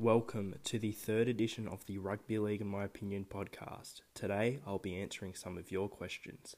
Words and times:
Welcome 0.00 0.54
to 0.62 0.78
the 0.78 0.92
third 0.92 1.26
edition 1.26 1.66
of 1.66 1.84
the 1.86 1.98
Rugby 1.98 2.38
League 2.38 2.60
in 2.60 2.68
My 2.68 2.84
Opinion 2.84 3.26
podcast. 3.28 4.02
Today 4.14 4.60
I'll 4.64 4.78
be 4.78 4.94
answering 4.94 5.34
some 5.34 5.58
of 5.58 5.72
your 5.72 5.88
questions. 5.88 6.54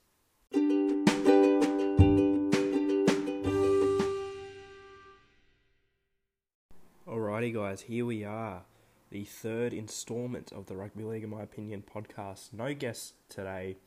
Alrighty, 7.08 7.54
guys, 7.54 7.80
here 7.80 8.04
we 8.04 8.24
are. 8.24 8.64
The 9.08 9.24
third 9.24 9.72
installment 9.72 10.52
of 10.52 10.66
the 10.66 10.76
Rugby 10.76 11.04
League 11.04 11.24
in 11.24 11.30
My 11.30 11.40
Opinion 11.40 11.82
podcast. 11.82 12.52
No 12.52 12.74
guests 12.74 13.14
today. 13.30 13.78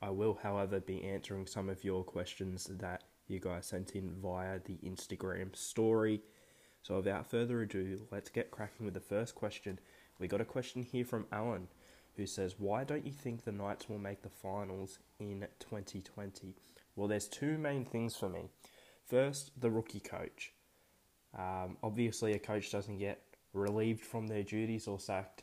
I 0.00 0.10
will, 0.10 0.38
however, 0.40 0.78
be 0.78 1.02
answering 1.02 1.48
some 1.48 1.68
of 1.68 1.82
your 1.82 2.04
questions 2.04 2.70
that 2.78 3.02
you 3.26 3.40
guys 3.40 3.66
sent 3.66 3.96
in 3.96 4.14
via 4.22 4.60
the 4.64 4.78
Instagram 4.86 5.56
story. 5.56 6.22
So, 6.82 6.96
without 6.96 7.30
further 7.30 7.60
ado, 7.60 8.06
let's 8.10 8.30
get 8.30 8.50
cracking 8.50 8.86
with 8.86 8.94
the 8.94 9.00
first 9.00 9.34
question. 9.34 9.78
We 10.18 10.28
got 10.28 10.40
a 10.40 10.46
question 10.46 10.82
here 10.82 11.04
from 11.04 11.26
Alan 11.30 11.68
who 12.16 12.26
says, 12.26 12.56
Why 12.58 12.84
don't 12.84 13.06
you 13.06 13.12
think 13.12 13.44
the 13.44 13.52
Knights 13.52 13.88
will 13.88 13.98
make 13.98 14.22
the 14.22 14.28
finals 14.30 14.98
in 15.18 15.46
2020? 15.58 16.54
Well, 16.96 17.08
there's 17.08 17.28
two 17.28 17.58
main 17.58 17.84
things 17.84 18.16
for 18.16 18.28
me. 18.28 18.50
First, 19.06 19.52
the 19.60 19.70
rookie 19.70 20.00
coach. 20.00 20.52
Um, 21.36 21.76
obviously, 21.82 22.32
a 22.32 22.38
coach 22.38 22.70
doesn't 22.70 22.98
get 22.98 23.22
relieved 23.52 24.00
from 24.00 24.26
their 24.28 24.42
duties 24.42 24.86
or 24.86 25.00
sacked 25.00 25.42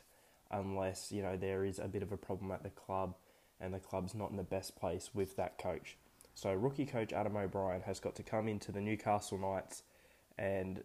unless 0.50 1.12
you 1.12 1.22
know 1.22 1.36
there 1.36 1.64
is 1.64 1.78
a 1.78 1.88
bit 1.88 2.02
of 2.02 2.10
a 2.10 2.16
problem 2.16 2.50
at 2.50 2.62
the 2.62 2.70
club 2.70 3.14
and 3.60 3.74
the 3.74 3.78
club's 3.78 4.14
not 4.14 4.30
in 4.30 4.36
the 4.36 4.42
best 4.42 4.76
place 4.76 5.10
with 5.12 5.36
that 5.36 5.58
coach. 5.58 5.96
So, 6.34 6.52
rookie 6.54 6.86
coach 6.86 7.12
Adam 7.12 7.36
O'Brien 7.36 7.82
has 7.82 8.00
got 8.00 8.14
to 8.16 8.22
come 8.22 8.48
into 8.48 8.70
the 8.70 8.80
Newcastle 8.80 9.38
Knights 9.38 9.82
and 10.38 10.82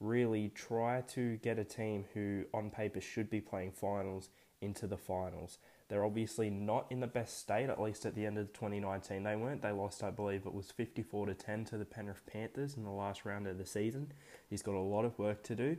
really 0.00 0.50
try 0.54 1.00
to 1.00 1.36
get 1.38 1.58
a 1.58 1.64
team 1.64 2.04
who, 2.14 2.44
on 2.52 2.70
paper, 2.70 3.00
should 3.00 3.30
be 3.30 3.40
playing 3.40 3.72
finals 3.72 4.28
into 4.60 4.86
the 4.86 4.96
finals. 4.96 5.58
They're 5.88 6.04
obviously 6.04 6.50
not 6.50 6.86
in 6.90 7.00
the 7.00 7.06
best 7.06 7.38
state, 7.38 7.70
at 7.70 7.80
least 7.80 8.06
at 8.06 8.14
the 8.14 8.26
end 8.26 8.38
of 8.38 8.52
2019. 8.52 9.22
They 9.22 9.36
weren't. 9.36 9.62
They 9.62 9.70
lost, 9.70 10.02
I 10.02 10.10
believe, 10.10 10.44
it 10.44 10.52
was 10.52 10.70
54 10.70 11.26
to 11.26 11.34
10 11.34 11.64
to 11.66 11.78
the 11.78 11.84
Penrith 11.84 12.26
Panthers 12.26 12.76
in 12.76 12.84
the 12.84 12.90
last 12.90 13.24
round 13.24 13.46
of 13.46 13.58
the 13.58 13.66
season. 13.66 14.12
He's 14.50 14.62
got 14.62 14.74
a 14.74 14.80
lot 14.80 15.04
of 15.04 15.16
work 15.18 15.42
to 15.44 15.54
do. 15.54 15.76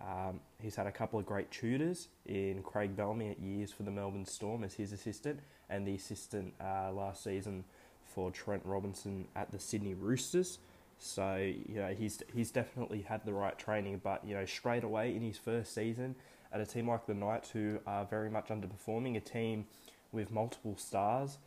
Um, 0.00 0.40
he's 0.60 0.76
had 0.76 0.86
a 0.86 0.92
couple 0.92 1.18
of 1.18 1.24
great 1.24 1.50
tutors 1.50 2.08
in 2.26 2.62
Craig 2.62 2.96
Bellamy 2.96 3.30
at 3.30 3.38
years 3.38 3.72
for 3.72 3.84
the 3.84 3.90
Melbourne 3.90 4.26
Storm 4.26 4.64
as 4.64 4.74
his 4.74 4.92
assistant, 4.92 5.40
and 5.70 5.86
the 5.86 5.94
assistant 5.94 6.52
uh, 6.60 6.92
last 6.92 7.24
season 7.24 7.64
for 8.04 8.30
Trent 8.30 8.62
Robinson 8.64 9.26
at 9.36 9.50
the 9.52 9.58
Sydney 9.58 9.94
Roosters. 9.94 10.58
So 10.98 11.36
you 11.36 11.76
know 11.76 11.94
he's 11.94 12.22
he's 12.34 12.50
definitely 12.50 13.02
had 13.02 13.24
the 13.24 13.32
right 13.32 13.58
training, 13.58 14.00
but 14.02 14.24
you 14.26 14.34
know 14.34 14.44
straight 14.44 14.84
away 14.84 15.14
in 15.14 15.22
his 15.22 15.36
first 15.38 15.74
season 15.74 16.16
at 16.52 16.60
a 16.60 16.66
team 16.66 16.88
like 16.88 17.06
the 17.06 17.14
Knights, 17.14 17.50
who 17.50 17.78
are 17.86 18.04
very 18.04 18.30
much 18.30 18.48
underperforming, 18.48 19.16
a 19.16 19.20
team 19.20 19.66
with 20.12 20.30
multiple 20.30 20.76
stars, 20.76 21.38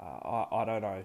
uh, 0.00 0.02
I, 0.02 0.46
I 0.52 0.64
don't 0.64 0.82
know, 0.82 1.04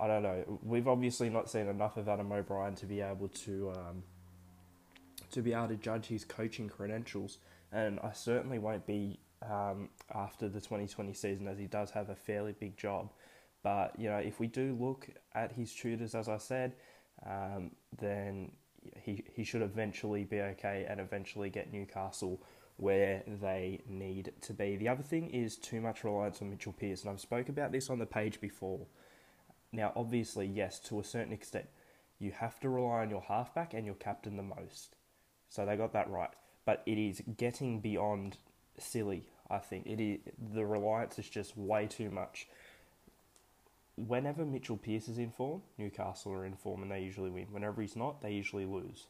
I 0.00 0.06
don't 0.06 0.22
know. 0.22 0.58
We've 0.64 0.88
obviously 0.88 1.28
not 1.28 1.50
seen 1.50 1.68
enough 1.68 1.96
of 1.96 2.08
Adam 2.08 2.32
O'Brien 2.32 2.74
to 2.76 2.86
be 2.86 3.00
able 3.00 3.28
to 3.28 3.72
um, 3.72 4.02
to 5.30 5.42
be 5.42 5.52
able 5.52 5.68
to 5.68 5.76
judge 5.76 6.06
his 6.06 6.24
coaching 6.24 6.68
credentials, 6.68 7.38
and 7.70 8.00
I 8.00 8.12
certainly 8.12 8.58
won't 8.58 8.86
be 8.86 9.18
um, 9.48 9.88
after 10.14 10.48
the 10.48 10.60
2020 10.60 11.12
season 11.12 11.48
as 11.48 11.58
he 11.58 11.66
does 11.66 11.90
have 11.92 12.08
a 12.08 12.14
fairly 12.14 12.52
big 12.52 12.76
job. 12.76 13.10
But 13.62 13.98
you 13.98 14.08
know, 14.08 14.18
if 14.18 14.40
we 14.40 14.46
do 14.46 14.76
look 14.78 15.08
at 15.34 15.52
his 15.52 15.72
tutors, 15.72 16.14
as 16.14 16.28
I 16.28 16.38
said, 16.38 16.72
um, 17.26 17.70
then 18.00 18.52
he 19.00 19.24
he 19.34 19.44
should 19.44 19.62
eventually 19.62 20.24
be 20.24 20.40
okay 20.40 20.86
and 20.88 21.00
eventually 21.00 21.50
get 21.50 21.72
Newcastle 21.72 22.42
where 22.76 23.22
they 23.40 23.80
need 23.88 24.32
to 24.40 24.52
be. 24.52 24.76
The 24.76 24.88
other 24.88 25.02
thing 25.02 25.30
is 25.30 25.56
too 25.56 25.80
much 25.80 26.04
reliance 26.04 26.42
on 26.42 26.50
Mitchell 26.50 26.72
Pearce, 26.72 27.02
and 27.02 27.10
I've 27.10 27.20
spoke 27.20 27.48
about 27.48 27.70
this 27.70 27.90
on 27.90 27.98
the 27.98 28.06
page 28.06 28.40
before. 28.40 28.86
Now, 29.72 29.92
obviously, 29.94 30.46
yes, 30.46 30.78
to 30.80 30.98
a 31.00 31.04
certain 31.04 31.32
extent, 31.32 31.66
you 32.18 32.32
have 32.32 32.58
to 32.60 32.68
rely 32.68 33.02
on 33.02 33.10
your 33.10 33.22
halfback 33.22 33.74
and 33.74 33.86
your 33.86 33.94
captain 33.94 34.36
the 34.36 34.42
most. 34.42 34.96
So 35.48 35.64
they 35.64 35.76
got 35.76 35.92
that 35.92 36.10
right. 36.10 36.30
But 36.64 36.82
it 36.86 36.98
is 36.98 37.22
getting 37.36 37.80
beyond 37.80 38.38
silly, 38.78 39.24
I 39.50 39.58
think. 39.58 39.86
It 39.86 40.00
is 40.00 40.20
the 40.54 40.64
reliance 40.64 41.18
is 41.18 41.28
just 41.28 41.56
way 41.56 41.86
too 41.86 42.10
much 42.10 42.48
whenever 43.96 44.44
Mitchell 44.44 44.76
Pearce 44.76 45.08
is 45.08 45.18
in 45.18 45.30
form, 45.30 45.62
Newcastle 45.78 46.32
are 46.32 46.44
in 46.44 46.54
form 46.54 46.82
and 46.82 46.90
they 46.90 47.00
usually 47.00 47.30
win. 47.30 47.46
Whenever 47.50 47.82
he's 47.82 47.96
not, 47.96 48.22
they 48.22 48.32
usually 48.32 48.64
lose. 48.64 49.06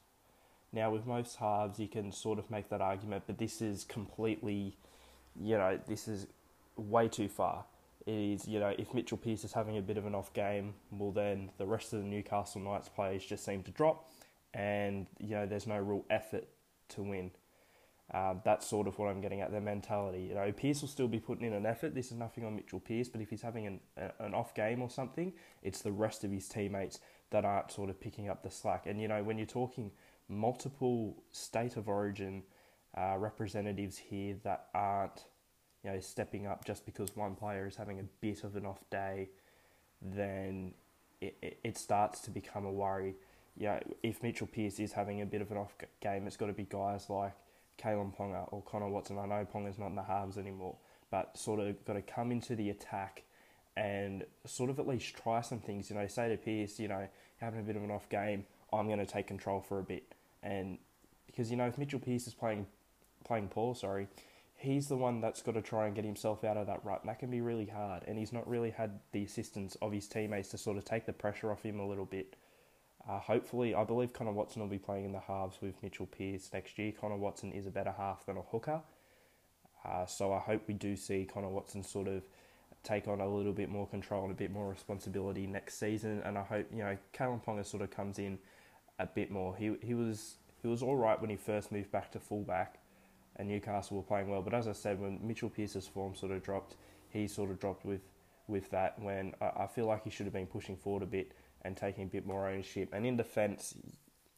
Now, 0.72 0.91
with 0.91 1.06
most 1.06 1.37
halves, 1.37 1.78
you 1.78 1.88
can 1.88 2.12
sort 2.12 2.38
of 2.38 2.50
make 2.50 2.70
that 2.70 2.81
argument, 2.81 3.25
but 3.26 3.38
this 3.38 3.60
is 3.60 3.84
completely, 3.84 4.76
you 5.38 5.59
know, 5.59 5.78
this 5.87 6.09
is 6.09 6.26
way 6.76 7.09
too 7.09 7.28
far. 7.28 7.65
It 8.06 8.12
is, 8.12 8.48
you 8.48 8.59
know, 8.59 8.75
if 8.78 8.94
Mitchell 8.94 9.19
Pearce 9.19 9.44
is 9.44 9.53
having 9.53 9.76
a 9.76 9.82
bit 9.82 9.98
of 9.98 10.06
an 10.06 10.15
off 10.15 10.32
game, 10.32 10.75
well, 10.91 11.12
then 11.12 11.50
the 11.59 11.66
rest 11.66 11.92
of 11.92 12.00
the 12.00 12.06
Newcastle 12.06 12.60
Knights 12.60 12.88
players 12.88 13.25
just 13.25 13.44
seem 13.44 13.62
to 13.65 13.71
drop, 13.71 14.09
and, 14.54 15.06
you 15.21 15.34
know, 15.37 15.47
there's 15.47 15.66
no 15.66 15.78
real 15.78 16.04
effort 16.10 16.48
to 16.88 17.03
win. 17.03 17.31
Um, 18.14 18.42
that's 18.44 18.66
sort 18.66 18.86
of 18.86 18.98
what 18.98 19.06
I'm 19.06 19.22
getting 19.22 19.40
at. 19.40 19.50
Their 19.50 19.62
mentality. 19.62 20.26
You 20.28 20.34
know, 20.34 20.52
Pearce 20.52 20.82
will 20.82 20.88
still 20.88 21.08
be 21.08 21.18
putting 21.18 21.46
in 21.46 21.54
an 21.54 21.64
effort. 21.64 21.94
This 21.94 22.12
is 22.12 22.18
nothing 22.18 22.44
on 22.44 22.56
Mitchell 22.56 22.80
Pearce, 22.80 23.08
but 23.08 23.22
if 23.22 23.30
he's 23.30 23.40
having 23.40 23.66
an, 23.66 23.80
an 24.18 24.34
off 24.34 24.54
game 24.54 24.82
or 24.82 24.90
something, 24.90 25.32
it's 25.62 25.80
the 25.80 25.92
rest 25.92 26.22
of 26.22 26.30
his 26.30 26.46
teammates 26.46 27.00
that 27.30 27.46
aren't 27.46 27.72
sort 27.72 27.88
of 27.88 27.98
picking 27.98 28.28
up 28.28 28.42
the 28.42 28.50
slack. 28.50 28.86
And 28.86 29.00
you 29.00 29.08
know, 29.08 29.22
when 29.22 29.38
you're 29.38 29.46
talking 29.46 29.90
multiple 30.28 31.22
state 31.32 31.76
of 31.76 31.88
origin 31.88 32.42
uh, 32.96 33.16
representatives 33.18 33.96
here 33.96 34.36
that 34.44 34.66
aren't, 34.74 35.24
you 35.82 35.90
know, 35.90 36.00
stepping 36.00 36.46
up 36.46 36.66
just 36.66 36.84
because 36.84 37.16
one 37.16 37.34
player 37.34 37.66
is 37.66 37.76
having 37.76 37.98
a 37.98 38.04
bit 38.20 38.44
of 38.44 38.56
an 38.56 38.66
off 38.66 38.84
day, 38.90 39.30
then 40.02 40.74
it, 41.22 41.34
it, 41.40 41.58
it 41.64 41.78
starts 41.78 42.20
to 42.20 42.30
become 42.30 42.66
a 42.66 42.72
worry. 42.72 43.14
You 43.56 43.68
know, 43.68 43.80
if 44.02 44.22
Mitchell 44.22 44.46
Pearce 44.46 44.78
is 44.80 44.92
having 44.92 45.22
a 45.22 45.26
bit 45.26 45.40
of 45.40 45.50
an 45.50 45.56
off 45.56 45.74
game, 46.00 46.26
it's 46.26 46.36
got 46.36 46.46
to 46.46 46.52
be 46.52 46.64
guys 46.64 47.08
like 47.08 47.32
Kalyn 47.78 48.15
Ponga 48.15 48.53
or 48.53 48.62
Connor 48.62 48.88
Watson. 48.88 49.19
I 49.19 49.27
know 49.27 49.47
Ponga's 49.53 49.78
not 49.78 49.88
in 49.88 49.97
the 49.97 50.03
halves 50.03 50.38
anymore, 50.38 50.77
but 51.10 51.37
sort 51.37 51.60
of 51.60 51.84
got 51.84 51.94
to 51.94 52.03
come 52.03 52.33
into 52.33 52.56
the 52.56 52.71
attack 52.71 53.25
and 53.77 54.25
sort 54.44 54.71
of 54.71 54.78
at 54.78 54.87
least 54.87 55.15
try 55.15 55.41
some 55.41 55.59
things. 55.59 55.91
You 55.91 55.97
know, 55.97 56.06
say 56.06 56.28
to 56.28 56.37
Pearce, 56.37 56.78
you 56.78 56.88
know, 56.88 57.09
having 57.38 57.60
a 57.60 57.62
bit 57.62 57.77
of 57.77 57.83
an 57.83 57.91
off 57.91 58.09
game, 58.09 58.44
I'm 58.72 58.87
going 58.87 58.99
to 58.99 59.06
take 59.06 59.27
control 59.27 59.60
for 59.60 59.78
a 59.78 59.83
bit. 59.83 60.15
And 60.43 60.78
because 61.27 61.50
you 61.50 61.56
know, 61.56 61.66
if 61.66 61.78
Mitchell 61.78 62.00
Pearce 62.00 62.27
is 62.27 62.34
playing 62.34 62.66
playing 63.25 63.49
Paul, 63.49 63.75
sorry, 63.75 64.09
he's 64.56 64.89
the 64.89 64.97
one 64.97 65.21
that's 65.21 65.43
got 65.43 65.54
to 65.54 65.62
try 65.62 65.87
and 65.87 65.94
get 65.94 66.04
himself 66.04 66.44
out 66.44 66.56
of 66.56 66.66
that 66.66 66.84
rut. 66.84 67.00
And 67.03 67.09
that 67.09 67.19
can 67.19 67.31
be 67.31 67.41
really 67.41 67.66
hard. 67.66 68.04
And 68.06 68.19
he's 68.19 68.33
not 68.33 68.49
really 68.49 68.71
had 68.71 69.00
the 69.12 69.25
assistance 69.25 69.77
of 69.83 69.93
his 69.93 70.06
teammates 70.06 70.49
to 70.50 70.59
sort 70.59 70.77
of 70.77 70.84
take 70.84 71.06
the 71.06 71.12
pressure 71.12 71.50
off 71.50 71.62
him 71.62 71.81
a 71.81 71.87
little 71.87 72.04
bit. 72.04 72.37
Uh, 73.08 73.18
hopefully, 73.18 73.74
I 73.74 73.84
believe 73.84 74.12
Connor 74.12 74.32
Watson 74.32 74.62
will 74.62 74.68
be 74.68 74.78
playing 74.78 75.04
in 75.04 75.12
the 75.12 75.20
halves 75.20 75.58
with 75.60 75.82
Mitchell 75.82 76.06
Pearce 76.06 76.50
next 76.52 76.78
year. 76.78 76.92
Connor 76.92 77.16
Watson 77.16 77.52
is 77.52 77.66
a 77.66 77.70
better 77.70 77.92
half 77.96 78.26
than 78.26 78.36
a 78.36 78.42
hooker. 78.42 78.80
Uh, 79.84 80.06
so 80.06 80.32
I 80.32 80.38
hope 80.38 80.62
we 80.68 80.74
do 80.74 80.94
see 80.94 81.24
Connor 81.32 81.48
Watson 81.48 81.82
sort 81.82 82.06
of 82.06 82.22
take 82.84 83.08
on 83.08 83.20
a 83.20 83.28
little 83.28 83.52
bit 83.52 83.68
more 83.68 83.86
control 83.86 84.22
and 84.22 84.32
a 84.32 84.36
bit 84.36 84.50
more 84.50 84.68
responsibility 84.68 85.46
next 85.46 85.78
season. 85.78 86.22
And 86.24 86.38
I 86.38 86.42
hope 86.42 86.66
you 86.72 86.78
know 86.78 86.96
Kalyn 87.12 87.44
Ponga 87.44 87.66
sort 87.66 87.82
of 87.82 87.91
comes 87.91 88.18
in 88.18 88.38
a 88.98 89.06
bit 89.06 89.30
more. 89.30 89.56
He 89.56 89.74
he 89.82 89.94
was 89.94 90.36
he 90.62 90.68
was 90.68 90.82
all 90.82 90.96
right 90.96 91.20
when 91.20 91.30
he 91.30 91.36
first 91.36 91.72
moved 91.72 91.91
back 91.91 92.12
to 92.12 92.20
fullback, 92.20 92.78
and 93.36 93.48
Newcastle 93.48 93.96
were 93.96 94.02
playing 94.04 94.28
well. 94.28 94.42
But 94.42 94.54
as 94.54 94.68
I 94.68 94.72
said, 94.72 95.00
when 95.00 95.18
Mitchell 95.26 95.50
Pearce's 95.50 95.88
form 95.88 96.14
sort 96.14 96.30
of 96.30 96.42
dropped, 96.42 96.76
he 97.10 97.26
sort 97.26 97.50
of 97.50 97.58
dropped 97.58 97.84
with 97.84 98.02
with 98.46 98.70
that. 98.70 99.00
When 99.00 99.34
I, 99.41 99.64
I 99.64 99.66
feel 99.66 99.86
like 99.86 100.04
he 100.04 100.10
should 100.10 100.26
have 100.26 100.32
been 100.32 100.46
pushing 100.46 100.76
forward 100.76 101.02
a 101.02 101.06
bit 101.06 101.32
and 101.62 101.76
taking 101.76 102.04
a 102.04 102.06
bit 102.06 102.26
more 102.26 102.48
ownership. 102.48 102.92
And 102.92 103.06
in 103.06 103.16
defence, 103.16 103.74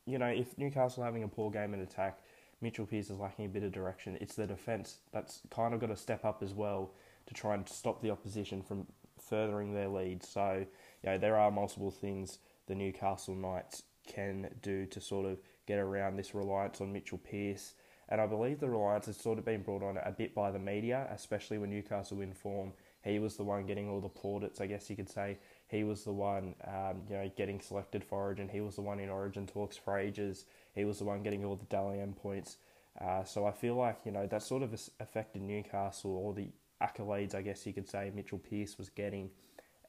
you 0.06 0.18
know, 0.18 0.26
if 0.26 0.56
Newcastle 0.58 1.02
having 1.02 1.22
a 1.22 1.28
poor 1.28 1.50
game 1.50 1.74
in 1.74 1.80
attack, 1.80 2.18
Mitchell 2.60 2.86
Pearce 2.86 3.10
is 3.10 3.18
lacking 3.18 3.46
a 3.46 3.48
bit 3.48 3.62
of 3.62 3.72
direction. 3.72 4.16
It's 4.20 4.34
the 4.34 4.46
defence 4.46 4.98
that's 5.12 5.40
kind 5.50 5.74
of 5.74 5.80
got 5.80 5.88
to 5.88 5.96
step 5.96 6.24
up 6.24 6.42
as 6.42 6.54
well 6.54 6.92
to 7.26 7.34
try 7.34 7.54
and 7.54 7.68
stop 7.68 8.00
the 8.02 8.10
opposition 8.10 8.62
from 8.62 8.86
furthering 9.18 9.74
their 9.74 9.88
lead. 9.88 10.22
So, 10.22 10.66
you 11.02 11.10
know, 11.10 11.18
there 11.18 11.36
are 11.36 11.50
multiple 11.50 11.90
things 11.90 12.38
the 12.66 12.74
Newcastle 12.74 13.34
Knights 13.34 13.82
can 14.06 14.48
do 14.62 14.86
to 14.86 15.00
sort 15.00 15.26
of 15.26 15.38
get 15.66 15.78
around 15.78 16.16
this 16.16 16.34
reliance 16.34 16.80
on 16.80 16.92
Mitchell 16.92 17.18
Pearce. 17.18 17.74
And 18.08 18.20
I 18.20 18.26
believe 18.26 18.60
the 18.60 18.68
reliance 18.68 19.06
has 19.06 19.16
sort 19.16 19.38
of 19.38 19.44
been 19.44 19.62
brought 19.62 19.82
on 19.82 19.96
a 19.96 20.12
bit 20.12 20.34
by 20.34 20.50
the 20.50 20.58
media, 20.58 21.08
especially 21.10 21.58
when 21.58 21.70
Newcastle 21.70 22.18
win 22.18 22.34
form. 22.34 22.72
He 23.04 23.18
was 23.18 23.36
the 23.36 23.44
one 23.44 23.66
getting 23.66 23.88
all 23.88 24.00
the 24.00 24.08
plaudits, 24.08 24.60
I 24.60 24.66
guess 24.66 24.88
you 24.88 24.96
could 24.96 25.10
say, 25.10 25.36
he 25.68 25.84
was 25.84 26.04
the 26.04 26.12
one, 26.12 26.54
um, 26.66 27.02
you 27.08 27.16
know, 27.16 27.30
getting 27.36 27.60
selected 27.60 28.02
for 28.02 28.18
Origin. 28.18 28.48
He 28.48 28.60
was 28.60 28.76
the 28.76 28.80
one 28.80 28.98
in 28.98 29.10
Origin 29.10 29.46
talks 29.46 29.76
for 29.76 29.98
ages. 29.98 30.46
He 30.74 30.84
was 30.84 30.98
the 30.98 31.04
one 31.04 31.22
getting 31.22 31.44
all 31.44 31.56
the 31.56 31.66
Dally 31.66 32.02
points. 32.22 32.56
Uh, 33.00 33.24
so 33.24 33.44
I 33.44 33.50
feel 33.50 33.74
like 33.74 33.98
you 34.04 34.12
know 34.12 34.26
that 34.26 34.42
sort 34.42 34.62
of 34.62 34.72
affected 35.00 35.42
Newcastle. 35.42 36.12
All 36.16 36.32
the 36.32 36.48
accolades, 36.80 37.34
I 37.34 37.42
guess 37.42 37.66
you 37.66 37.72
could 37.72 37.88
say, 37.88 38.10
Mitchell 38.14 38.38
Pearce 38.38 38.78
was 38.78 38.88
getting, 38.88 39.30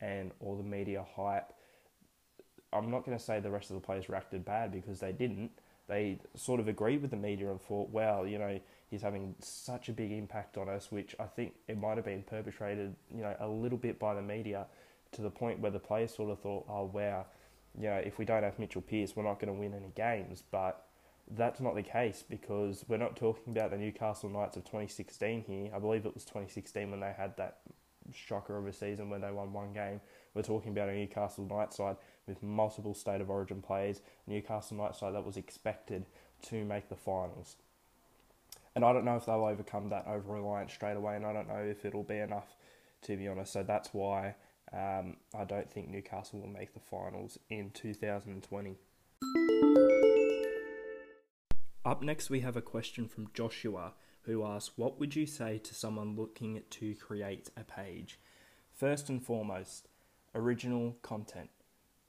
and 0.01 0.31
all 0.39 0.57
the 0.57 0.63
media 0.63 1.05
hype. 1.15 1.53
I'm 2.73 2.89
not 2.91 3.05
going 3.05 3.17
to 3.17 3.23
say 3.23 3.39
the 3.39 3.51
rest 3.51 3.69
of 3.69 3.75
the 3.75 3.81
players 3.81 4.09
reacted 4.09 4.43
bad 4.43 4.71
because 4.71 4.99
they 4.99 5.13
didn't, 5.13 5.51
they 5.87 6.19
sort 6.35 6.59
of 6.59 6.67
agreed 6.67 7.01
with 7.01 7.11
the 7.11 7.17
media 7.17 7.49
and 7.49 7.61
thought, 7.61 7.89
well, 7.89 8.27
you 8.27 8.37
know, 8.37 8.59
he's 8.89 9.01
having 9.01 9.35
such 9.39 9.89
a 9.89 9.93
big 9.93 10.11
impact 10.11 10.57
on 10.57 10.69
us, 10.69 10.91
which 10.91 11.15
I 11.19 11.25
think 11.25 11.53
it 11.67 11.77
might 11.77 11.97
have 11.97 12.05
been 12.05 12.23
perpetrated, 12.23 12.95
you 13.13 13.21
know, 13.21 13.35
a 13.39 13.47
little 13.47 13.77
bit 13.77 13.99
by 13.99 14.13
the 14.13 14.21
media 14.21 14.67
to 15.13 15.21
the 15.21 15.29
point 15.29 15.59
where 15.59 15.71
the 15.71 15.79
players 15.79 16.13
sort 16.15 16.31
of 16.31 16.39
thought, 16.39 16.65
oh, 16.69 16.85
wow, 16.85 17.25
you 17.77 17.87
know, 17.87 17.95
if 17.95 18.17
we 18.17 18.25
don't 18.25 18.43
have 18.43 18.59
Mitchell 18.59 18.81
Pearce, 18.81 19.15
we're 19.15 19.23
not 19.23 19.39
going 19.39 19.53
to 19.53 19.59
win 19.59 19.73
any 19.73 19.91
games. 19.95 20.43
But 20.49 20.85
that's 21.31 21.59
not 21.59 21.75
the 21.75 21.83
case 21.83 22.23
because 22.27 22.85
we're 22.87 22.97
not 22.97 23.15
talking 23.15 23.55
about 23.55 23.71
the 23.71 23.77
Newcastle 23.77 24.29
Knights 24.29 24.57
of 24.57 24.63
2016 24.63 25.43
here. 25.47 25.71
I 25.75 25.79
believe 25.79 26.05
it 26.05 26.13
was 26.13 26.25
2016 26.25 26.91
when 26.91 26.99
they 26.99 27.13
had 27.17 27.35
that 27.37 27.57
shocker 28.13 28.57
of 28.57 28.67
a 28.67 28.73
season 28.73 29.09
when 29.09 29.21
they 29.21 29.31
won 29.31 29.51
one 29.51 29.73
game. 29.73 29.99
We're 30.33 30.43
talking 30.43 30.71
about 30.71 30.89
a 30.89 30.93
Newcastle 30.93 31.45
Knights 31.45 31.77
side 31.77 31.97
with 32.27 32.43
multiple 32.43 32.93
state 32.93 33.21
of 33.21 33.29
origin 33.29 33.61
players, 33.61 34.01
Newcastle 34.27 34.77
Knights 34.77 34.99
side 34.99 35.15
that 35.15 35.25
was 35.25 35.37
expected 35.37 36.05
to 36.43 36.63
make 36.63 36.89
the 36.89 36.95
finals. 36.95 37.55
And 38.75 38.83
I 38.83 38.91
don't 38.91 39.05
know 39.05 39.15
if 39.15 39.25
they'll 39.25 39.45
overcome 39.45 39.89
that 39.89 40.05
over 40.05 40.33
reliance 40.33 40.73
straight 40.73 40.97
away, 40.97 41.15
and 41.15 41.25
I 41.25 41.31
don't 41.31 41.47
know 41.47 41.63
if 41.63 41.85
it'll 41.85 42.03
be 42.03 42.17
enough, 42.17 42.55
to 43.03 43.15
be 43.15 43.27
honest. 43.27 43.53
So 43.53 43.63
that's 43.63 43.93
why 43.93 44.35
um, 44.73 45.15
I 45.33 45.45
don't 45.45 45.71
think 45.71 45.89
Newcastle 45.89 46.41
will 46.41 46.49
make 46.49 46.73
the 46.73 46.81
finals 46.81 47.39
in 47.49 47.71
2020. 47.71 48.75
Up 51.85 52.01
next, 52.01 52.29
we 52.29 52.41
have 52.41 52.57
a 52.57 52.61
question 52.61 53.07
from 53.07 53.29
Joshua 53.33 53.93
who 54.23 54.43
asks, 54.43 54.71
What 54.75 54.99
would 54.99 55.15
you 55.15 55.25
say 55.25 55.57
to 55.59 55.73
someone 55.73 56.17
looking 56.17 56.61
to 56.71 56.95
create 56.95 57.49
a 57.55 57.63
page? 57.63 58.19
First 58.73 59.07
and 59.07 59.23
foremost, 59.23 59.87
original 60.33 60.97
content. 61.01 61.49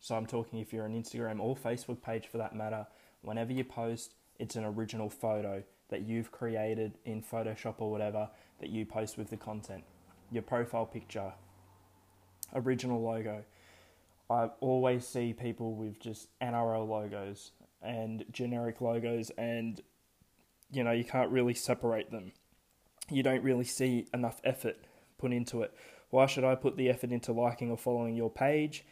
So 0.00 0.16
I'm 0.16 0.26
talking 0.26 0.58
if 0.58 0.72
you're 0.72 0.86
an 0.86 1.00
Instagram 1.00 1.38
or 1.38 1.54
Facebook 1.54 2.02
page 2.02 2.26
for 2.26 2.38
that 2.38 2.56
matter, 2.56 2.88
whenever 3.22 3.52
you 3.52 3.62
post, 3.62 4.14
it's 4.38 4.56
an 4.56 4.64
original 4.64 5.08
photo 5.08 5.62
that 5.88 6.02
you've 6.02 6.32
created 6.32 6.98
in 7.04 7.22
Photoshop 7.22 7.76
or 7.78 7.90
whatever 7.90 8.28
that 8.60 8.70
you 8.70 8.84
post 8.84 9.16
with 9.16 9.30
the 9.30 9.36
content. 9.36 9.84
Your 10.30 10.42
profile 10.42 10.86
picture, 10.86 11.32
original 12.54 13.02
logo. 13.02 13.44
I 14.28 14.50
always 14.60 15.06
see 15.06 15.32
people 15.32 15.74
with 15.74 16.00
just 16.00 16.28
NRL 16.40 16.88
logos 16.88 17.52
and 17.80 18.24
generic 18.32 18.80
logos, 18.80 19.30
and 19.38 19.80
you 20.72 20.82
know, 20.82 20.92
you 20.92 21.04
can't 21.04 21.30
really 21.30 21.54
separate 21.54 22.10
them. 22.10 22.32
You 23.08 23.22
don't 23.22 23.44
really 23.44 23.64
see 23.64 24.06
enough 24.12 24.40
effort 24.42 24.78
put 25.18 25.32
into 25.32 25.62
it. 25.62 25.72
Why 26.10 26.26
should 26.26 26.44
I 26.44 26.54
put 26.56 26.76
the 26.76 26.88
effort 26.88 27.12
into 27.12 27.32
liking 27.32 27.70
or 27.70 27.76
following 27.76 28.16
your 28.16 28.30
page 28.30 28.84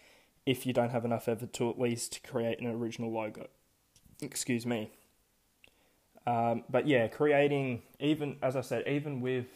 if 0.46 0.66
you 0.66 0.72
don't 0.72 0.90
have 0.90 1.04
enough 1.04 1.28
effort 1.28 1.52
to 1.54 1.70
at 1.70 1.80
least 1.80 2.20
create 2.22 2.60
an 2.60 2.66
original 2.66 3.12
logo? 3.12 3.48
Excuse 4.20 4.64
me. 4.64 4.90
Um, 6.26 6.64
but 6.70 6.86
yeah, 6.86 7.08
creating, 7.08 7.82
even 8.00 8.36
as 8.42 8.56
I 8.56 8.62
said, 8.62 8.86
even 8.88 9.20
with 9.20 9.46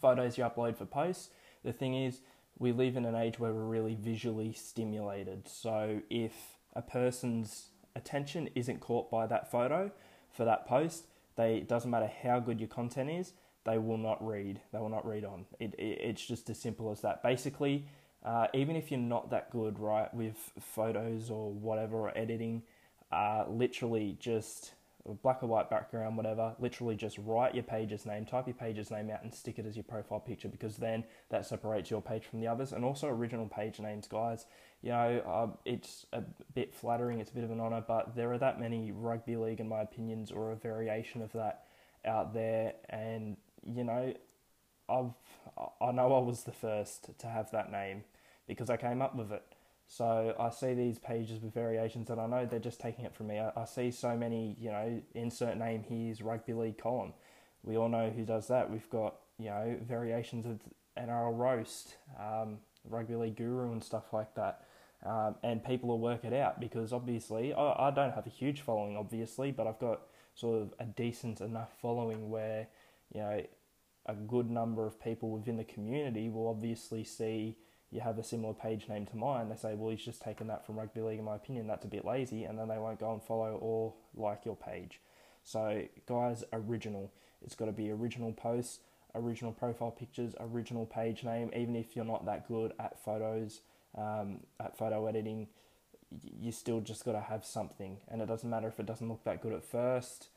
photos 0.00 0.36
you 0.36 0.44
upload 0.44 0.76
for 0.76 0.86
posts, 0.86 1.30
the 1.64 1.72
thing 1.72 1.94
is, 1.94 2.20
we 2.58 2.72
live 2.72 2.96
in 2.96 3.04
an 3.04 3.14
age 3.14 3.38
where 3.38 3.52
we're 3.52 3.62
really 3.64 3.94
visually 3.94 4.52
stimulated. 4.52 5.48
So 5.48 6.00
if 6.10 6.32
a 6.74 6.82
person's 6.82 7.68
attention 7.94 8.48
isn't 8.54 8.80
caught 8.80 9.10
by 9.10 9.26
that 9.28 9.50
photo 9.50 9.90
for 10.30 10.44
that 10.44 10.66
post, 10.66 11.06
they 11.36 11.56
it 11.56 11.68
doesn't 11.68 11.90
matter 11.90 12.10
how 12.22 12.40
good 12.40 12.58
your 12.58 12.68
content 12.68 13.10
is, 13.10 13.32
they 13.64 13.78
will 13.78 13.98
not 13.98 14.24
read. 14.26 14.60
They 14.72 14.78
will 14.78 14.88
not 14.88 15.06
read 15.06 15.24
on. 15.24 15.46
It, 15.60 15.74
it 15.78 15.98
it's 16.00 16.26
just 16.26 16.50
as 16.50 16.58
simple 16.58 16.90
as 16.90 17.00
that. 17.02 17.22
Basically, 17.22 17.86
uh, 18.24 18.48
even 18.54 18.74
if 18.76 18.90
you're 18.90 18.98
not 18.98 19.30
that 19.30 19.50
good, 19.50 19.78
right, 19.78 20.12
with 20.12 20.36
photos 20.58 21.30
or 21.30 21.52
whatever 21.52 21.96
or 21.96 22.18
editing, 22.18 22.62
uh, 23.12 23.44
literally 23.48 24.16
just 24.18 24.72
black 25.14 25.42
or 25.42 25.46
white 25.46 25.70
background, 25.70 26.16
whatever, 26.16 26.54
literally 26.58 26.96
just 26.96 27.18
write 27.18 27.54
your 27.54 27.64
page's 27.64 28.06
name, 28.06 28.24
type 28.24 28.46
your 28.46 28.54
page's 28.54 28.90
name 28.90 29.10
out, 29.10 29.22
and 29.22 29.34
stick 29.34 29.58
it 29.58 29.66
as 29.66 29.76
your 29.76 29.84
profile 29.84 30.20
picture 30.20 30.48
because 30.48 30.76
then 30.76 31.04
that 31.30 31.46
separates 31.46 31.90
your 31.90 32.02
page 32.02 32.24
from 32.24 32.40
the 32.40 32.46
others. 32.46 32.72
And 32.72 32.84
also 32.84 33.08
original 33.08 33.46
page 33.46 33.80
names, 33.80 34.06
guys. 34.06 34.46
You 34.82 34.90
know, 34.90 35.22
uh, 35.26 35.56
it's 35.64 36.06
a 36.12 36.22
bit 36.54 36.72
flattering, 36.74 37.20
it's 37.20 37.30
a 37.30 37.34
bit 37.34 37.44
of 37.44 37.50
an 37.50 37.60
honour, 37.60 37.84
but 37.86 38.14
there 38.14 38.32
are 38.32 38.38
that 38.38 38.60
many 38.60 38.92
rugby 38.92 39.36
league, 39.36 39.60
in 39.60 39.68
my 39.68 39.80
opinions, 39.80 40.30
or 40.30 40.52
a 40.52 40.56
variation 40.56 41.22
of 41.22 41.32
that 41.32 41.64
out 42.04 42.32
there. 42.32 42.74
And, 42.88 43.36
you 43.64 43.84
know, 43.84 44.14
I've, 44.88 45.12
I 45.80 45.92
know 45.92 46.14
I 46.14 46.20
was 46.20 46.44
the 46.44 46.52
first 46.52 47.18
to 47.18 47.26
have 47.26 47.50
that 47.50 47.70
name 47.70 48.04
because 48.46 48.70
I 48.70 48.76
came 48.76 49.02
up 49.02 49.14
with 49.14 49.32
it. 49.32 49.42
So 49.90 50.36
I 50.38 50.50
see 50.50 50.74
these 50.74 50.98
pages 50.98 51.40
with 51.40 51.54
variations, 51.54 52.10
and 52.10 52.20
I 52.20 52.26
know 52.26 52.44
they're 52.44 52.60
just 52.60 52.78
taking 52.78 53.06
it 53.06 53.14
from 53.14 53.28
me. 53.28 53.38
I, 53.38 53.50
I 53.56 53.64
see 53.64 53.90
so 53.90 54.14
many, 54.14 54.54
you 54.60 54.70
know, 54.70 55.00
insert 55.14 55.56
name 55.56 55.82
here's 55.88 56.20
rugby 56.20 56.52
league 56.52 56.76
column. 56.76 57.14
We 57.64 57.78
all 57.78 57.88
know 57.88 58.10
who 58.10 58.24
does 58.26 58.48
that. 58.48 58.70
We've 58.70 58.88
got, 58.90 59.14
you 59.38 59.46
know, 59.46 59.78
variations 59.82 60.44
of 60.44 60.60
NRL 60.98 61.36
roast, 61.36 61.96
um, 62.20 62.58
rugby 62.84 63.14
league 63.14 63.36
guru, 63.36 63.72
and 63.72 63.82
stuff 63.82 64.12
like 64.12 64.34
that. 64.34 64.66
Um, 65.06 65.36
and 65.42 65.64
people 65.64 65.88
will 65.88 66.00
work 66.00 66.22
it 66.24 66.34
out 66.34 66.60
because 66.60 66.92
obviously 66.92 67.54
I, 67.54 67.88
I 67.88 67.90
don't 67.90 68.12
have 68.12 68.26
a 68.26 68.30
huge 68.30 68.60
following, 68.60 68.96
obviously, 68.96 69.52
but 69.52 69.66
I've 69.66 69.78
got 69.78 70.02
sort 70.34 70.60
of 70.60 70.74
a 70.78 70.84
decent 70.84 71.40
enough 71.40 71.70
following 71.80 72.28
where, 72.28 72.68
you 73.14 73.20
know, 73.20 73.42
a 74.04 74.14
good 74.14 74.50
number 74.50 74.86
of 74.86 75.00
people 75.00 75.30
within 75.30 75.56
the 75.56 75.64
community 75.64 76.28
will 76.28 76.48
obviously 76.48 77.04
see 77.04 77.56
you 77.90 78.00
have 78.00 78.18
a 78.18 78.24
similar 78.24 78.54
page 78.54 78.88
name 78.88 79.06
to 79.06 79.16
mine, 79.16 79.48
they 79.48 79.56
say, 79.56 79.74
well, 79.74 79.90
he's 79.90 80.04
just 80.04 80.20
taken 80.20 80.46
that 80.48 80.66
from 80.66 80.78
rugby 80.78 81.00
league. 81.00 81.18
In 81.18 81.24
my 81.24 81.36
opinion, 81.36 81.66
that's 81.66 81.84
a 81.84 81.88
bit 81.88 82.04
lazy, 82.04 82.44
and 82.44 82.58
then 82.58 82.68
they 82.68 82.78
won't 82.78 83.00
go 83.00 83.12
and 83.12 83.22
follow 83.22 83.58
or 83.60 83.94
like 84.14 84.44
your 84.44 84.56
page. 84.56 85.00
So, 85.42 85.84
guys, 86.06 86.44
original. 86.52 87.10
It's 87.42 87.54
got 87.54 87.66
to 87.66 87.72
be 87.72 87.90
original 87.90 88.32
posts, 88.32 88.80
original 89.14 89.52
profile 89.52 89.90
pictures, 89.90 90.34
original 90.40 90.84
page 90.84 91.24
name. 91.24 91.50
Even 91.56 91.76
if 91.76 91.96
you're 91.96 92.04
not 92.04 92.26
that 92.26 92.46
good 92.46 92.72
at 92.78 93.02
photos, 93.02 93.60
um, 93.96 94.40
at 94.60 94.76
photo 94.76 95.06
editing, 95.06 95.48
you 96.38 96.52
still 96.52 96.80
just 96.80 97.04
got 97.04 97.12
to 97.12 97.20
have 97.20 97.44
something. 97.44 97.98
And 98.08 98.20
it 98.20 98.26
doesn't 98.26 98.48
matter 98.48 98.68
if 98.68 98.78
it 98.78 98.86
doesn't 98.86 99.08
look 99.08 99.24
that 99.24 99.40
good 99.40 99.52
at 99.52 99.64
first 99.64 100.28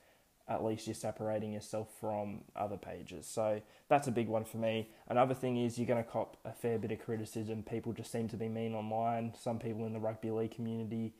at 0.47 0.63
least 0.63 0.87
you're 0.87 0.93
separating 0.93 1.53
yourself 1.53 1.87
from 1.99 2.41
other 2.55 2.77
pages. 2.77 3.25
So 3.25 3.61
that's 3.87 4.07
a 4.07 4.11
big 4.11 4.27
one 4.27 4.43
for 4.43 4.57
me. 4.57 4.89
Another 5.07 5.33
thing 5.33 5.57
is 5.57 5.77
you're 5.77 5.87
going 5.87 6.03
to 6.03 6.09
cop 6.09 6.37
a 6.45 6.51
fair 6.51 6.77
bit 6.77 6.91
of 6.91 6.99
criticism. 6.99 7.63
People 7.63 7.93
just 7.93 8.11
seem 8.11 8.27
to 8.29 8.37
be 8.37 8.49
mean 8.49 8.73
online. 8.73 9.33
Some 9.39 9.59
people 9.59 9.85
in 9.85 9.93
the 9.93 9.99
rugby 9.99 10.31
league 10.31 10.51
community, 10.55 11.13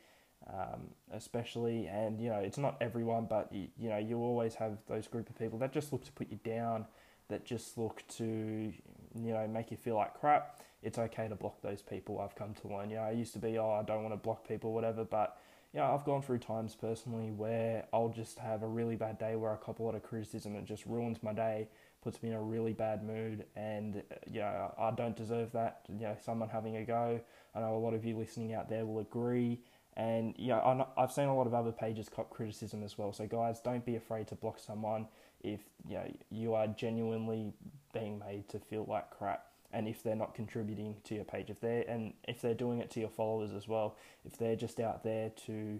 um, 0.47 0.89
especially, 1.13 1.87
and 1.87 2.19
you 2.19 2.29
know 2.29 2.39
it's 2.39 2.57
not 2.57 2.77
everyone, 2.81 3.25
but 3.25 3.51
you, 3.53 3.67
you 3.77 3.89
know 3.89 3.97
you 3.97 4.17
always 4.17 4.55
have 4.55 4.77
those 4.87 5.07
group 5.07 5.29
of 5.29 5.37
people 5.37 5.59
that 5.59 5.71
just 5.71 5.93
look 5.93 6.03
to 6.05 6.11
put 6.11 6.29
you 6.31 6.39
down, 6.43 6.85
that 7.29 7.45
just 7.45 7.77
look 7.77 8.03
to 8.17 8.25
you 8.25 9.33
know 9.33 9.47
make 9.47 9.71
you 9.71 9.77
feel 9.77 9.95
like 9.95 10.19
crap. 10.19 10.59
It's 10.83 10.97
okay 10.97 11.27
to 11.27 11.35
block 11.35 11.61
those 11.61 11.83
people. 11.83 12.19
I've 12.19 12.35
come 12.35 12.55
to 12.55 12.67
learn. 12.67 12.89
You 12.89 12.95
know, 12.95 13.03
I 13.03 13.11
used 13.11 13.33
to 13.33 13.39
be 13.39 13.57
oh 13.59 13.71
I 13.71 13.83
don't 13.83 14.03
want 14.03 14.13
to 14.13 14.17
block 14.17 14.47
people, 14.47 14.73
whatever, 14.73 15.03
but 15.03 15.37
yeah, 15.73 15.89
I've 15.93 16.03
gone 16.03 16.21
through 16.21 16.39
times 16.39 16.75
personally 16.75 17.31
where 17.31 17.85
I'll 17.93 18.09
just 18.09 18.39
have 18.39 18.61
a 18.61 18.67
really 18.67 18.97
bad 18.97 19.17
day 19.17 19.35
where 19.37 19.53
I 19.53 19.55
cop 19.55 19.79
a 19.79 19.83
lot 19.83 19.95
of 19.95 20.03
criticism 20.03 20.55
it 20.55 20.65
just 20.65 20.85
ruins 20.85 21.23
my 21.23 21.33
day, 21.33 21.69
puts 22.03 22.21
me 22.21 22.29
in 22.29 22.35
a 22.35 22.41
really 22.41 22.73
bad 22.73 23.03
mood, 23.03 23.45
and 23.55 23.97
uh, 23.97 24.15
you 24.29 24.41
know 24.41 24.73
I 24.77 24.91
don't 24.91 25.15
deserve 25.15 25.51
that. 25.53 25.81
You 25.87 26.01
know, 26.01 26.17
someone 26.23 26.49
having 26.49 26.75
a 26.77 26.83
go. 26.83 27.21
I 27.55 27.59
know 27.61 27.75
a 27.75 27.77
lot 27.77 27.93
of 27.93 28.03
you 28.03 28.17
listening 28.17 28.53
out 28.53 28.69
there 28.69 28.85
will 28.85 28.99
agree, 28.99 29.61
and 29.95 30.35
you 30.37 30.49
know 30.49 30.87
I've 30.97 31.11
seen 31.11 31.27
a 31.27 31.35
lot 31.35 31.47
of 31.47 31.53
other 31.53 31.71
pages 31.71 32.09
cop 32.09 32.29
criticism 32.29 32.83
as 32.83 32.97
well. 32.97 33.13
So 33.13 33.25
guys, 33.25 33.61
don't 33.61 33.85
be 33.85 33.95
afraid 33.95 34.27
to 34.27 34.35
block 34.35 34.59
someone 34.59 35.07
if 35.39 35.61
you 35.87 35.95
know 35.95 36.11
you 36.29 36.53
are 36.53 36.67
genuinely 36.67 37.53
being 37.93 38.19
made 38.19 38.49
to 38.49 38.59
feel 38.59 38.85
like 38.89 39.09
crap 39.09 39.50
and 39.73 39.87
if 39.87 40.03
they're 40.03 40.15
not 40.15 40.33
contributing 40.35 40.95
to 41.03 41.15
your 41.15 41.23
page 41.23 41.49
if 41.49 41.59
they're 41.59 41.83
and 41.87 42.13
if 42.27 42.41
they're 42.41 42.53
doing 42.53 42.79
it 42.79 42.89
to 42.91 42.99
your 42.99 43.09
followers 43.09 43.51
as 43.53 43.67
well 43.67 43.95
if 44.25 44.37
they're 44.37 44.55
just 44.55 44.79
out 44.79 45.03
there 45.03 45.31
to 45.45 45.79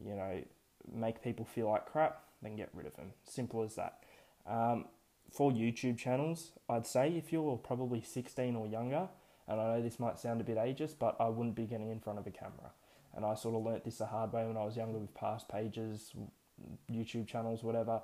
you 0.00 0.14
know 0.14 0.42
make 0.92 1.22
people 1.22 1.44
feel 1.44 1.68
like 1.68 1.86
crap 1.86 2.22
then 2.42 2.56
get 2.56 2.68
rid 2.74 2.86
of 2.86 2.96
them. 2.96 3.12
Simple 3.24 3.62
as 3.62 3.76
that. 3.76 4.02
Um, 4.46 4.86
for 5.30 5.50
youtube 5.50 5.96
channels 5.96 6.50
i'd 6.68 6.86
say 6.86 7.08
if 7.16 7.32
you're 7.32 7.56
probably 7.56 8.02
16 8.02 8.54
or 8.54 8.66
younger 8.66 9.08
and 9.48 9.60
i 9.60 9.76
know 9.76 9.82
this 9.82 9.98
might 9.98 10.18
sound 10.18 10.42
a 10.42 10.44
bit 10.44 10.58
ageist 10.58 10.96
but 10.98 11.16
i 11.18 11.28
wouldn't 11.28 11.54
be 11.54 11.64
getting 11.64 11.90
in 11.90 12.00
front 12.00 12.18
of 12.18 12.26
a 12.26 12.30
camera. 12.30 12.70
And 13.14 13.24
i 13.24 13.34
sort 13.34 13.54
of 13.54 13.62
learnt 13.62 13.84
this 13.84 13.98
the 13.98 14.06
hard 14.06 14.32
way 14.32 14.44
when 14.44 14.58
i 14.58 14.64
was 14.64 14.76
younger 14.76 14.98
with 14.98 15.14
past 15.14 15.48
pages 15.48 16.12
youtube 16.90 17.26
channels 17.26 17.62
whatever 17.62 18.02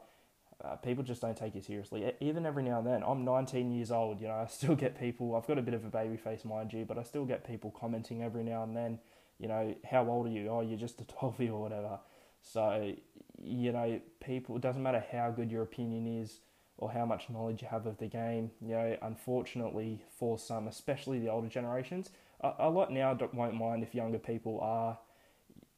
uh, 0.64 0.74
people 0.76 1.04
just 1.04 1.20
don't 1.22 1.36
take 1.36 1.54
you 1.54 1.62
seriously. 1.62 2.12
Even 2.20 2.44
every 2.44 2.64
now 2.64 2.78
and 2.78 2.86
then, 2.86 3.02
I'm 3.06 3.24
19 3.24 3.70
years 3.70 3.92
old. 3.92 4.20
You 4.20 4.28
know, 4.28 4.34
I 4.34 4.46
still 4.46 4.74
get 4.74 4.98
people. 4.98 5.36
I've 5.36 5.46
got 5.46 5.58
a 5.58 5.62
bit 5.62 5.74
of 5.74 5.84
a 5.84 5.88
baby 5.88 6.16
face, 6.16 6.44
mind 6.44 6.72
you, 6.72 6.84
but 6.84 6.98
I 6.98 7.02
still 7.02 7.24
get 7.24 7.46
people 7.46 7.70
commenting 7.70 8.22
every 8.22 8.42
now 8.42 8.64
and 8.64 8.76
then. 8.76 8.98
You 9.38 9.46
know, 9.46 9.74
how 9.88 10.08
old 10.08 10.26
are 10.26 10.30
you? 10.30 10.48
Oh, 10.48 10.60
you're 10.60 10.78
just 10.78 11.00
a 11.00 11.04
12 11.18 11.40
year 11.40 11.52
or 11.52 11.60
whatever. 11.60 12.00
So, 12.42 12.94
you 13.40 13.72
know, 13.72 14.00
people. 14.24 14.56
It 14.56 14.62
doesn't 14.62 14.82
matter 14.82 15.04
how 15.12 15.30
good 15.30 15.50
your 15.50 15.62
opinion 15.62 16.20
is 16.20 16.40
or 16.76 16.90
how 16.90 17.04
much 17.04 17.28
knowledge 17.28 17.62
you 17.62 17.68
have 17.68 17.86
of 17.86 17.98
the 17.98 18.06
game. 18.06 18.50
You 18.60 18.74
know, 18.74 18.96
unfortunately, 19.02 20.02
for 20.18 20.38
some, 20.38 20.66
especially 20.66 21.20
the 21.20 21.30
older 21.30 21.48
generations, 21.48 22.10
a, 22.40 22.52
a 22.60 22.70
lot 22.70 22.92
now 22.92 23.16
won't 23.32 23.54
mind 23.54 23.84
if 23.84 23.94
younger 23.94 24.18
people 24.18 24.60
are, 24.60 24.98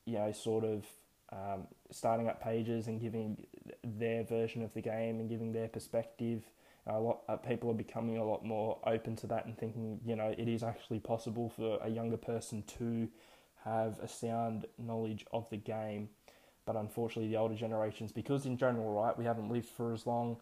you 0.06 0.14
know, 0.14 0.32
sort 0.32 0.64
of 0.64 0.86
um, 1.32 1.66
starting 1.90 2.28
up 2.28 2.42
pages 2.42 2.86
and 2.86 3.00
giving 3.00 3.46
their 3.84 4.24
version 4.24 4.62
of 4.62 4.72
the 4.74 4.80
game 4.80 5.20
and 5.20 5.28
giving 5.28 5.52
their 5.52 5.68
perspective. 5.68 6.42
A 6.86 6.98
lot 6.98 7.20
uh, 7.28 7.36
people 7.36 7.70
are 7.70 7.74
becoming 7.74 8.16
a 8.16 8.24
lot 8.24 8.44
more 8.44 8.78
open 8.86 9.14
to 9.16 9.26
that 9.28 9.46
and 9.46 9.56
thinking, 9.56 10.00
you 10.04 10.16
know, 10.16 10.34
it 10.36 10.48
is 10.48 10.62
actually 10.62 10.98
possible 10.98 11.48
for 11.48 11.78
a 11.82 11.88
younger 11.88 12.16
person 12.16 12.64
to 12.78 13.08
have 13.64 13.98
a 14.00 14.08
sound 14.08 14.66
knowledge 14.78 15.24
of 15.32 15.48
the 15.50 15.56
game. 15.56 16.08
But 16.66 16.76
unfortunately, 16.76 17.30
the 17.30 17.38
older 17.38 17.54
generations, 17.54 18.12
because 18.12 18.46
in 18.46 18.56
general, 18.56 18.92
right, 18.92 19.16
we 19.18 19.24
haven't 19.24 19.50
lived 19.50 19.68
for 19.68 19.92
as 19.92 20.06
long, 20.06 20.36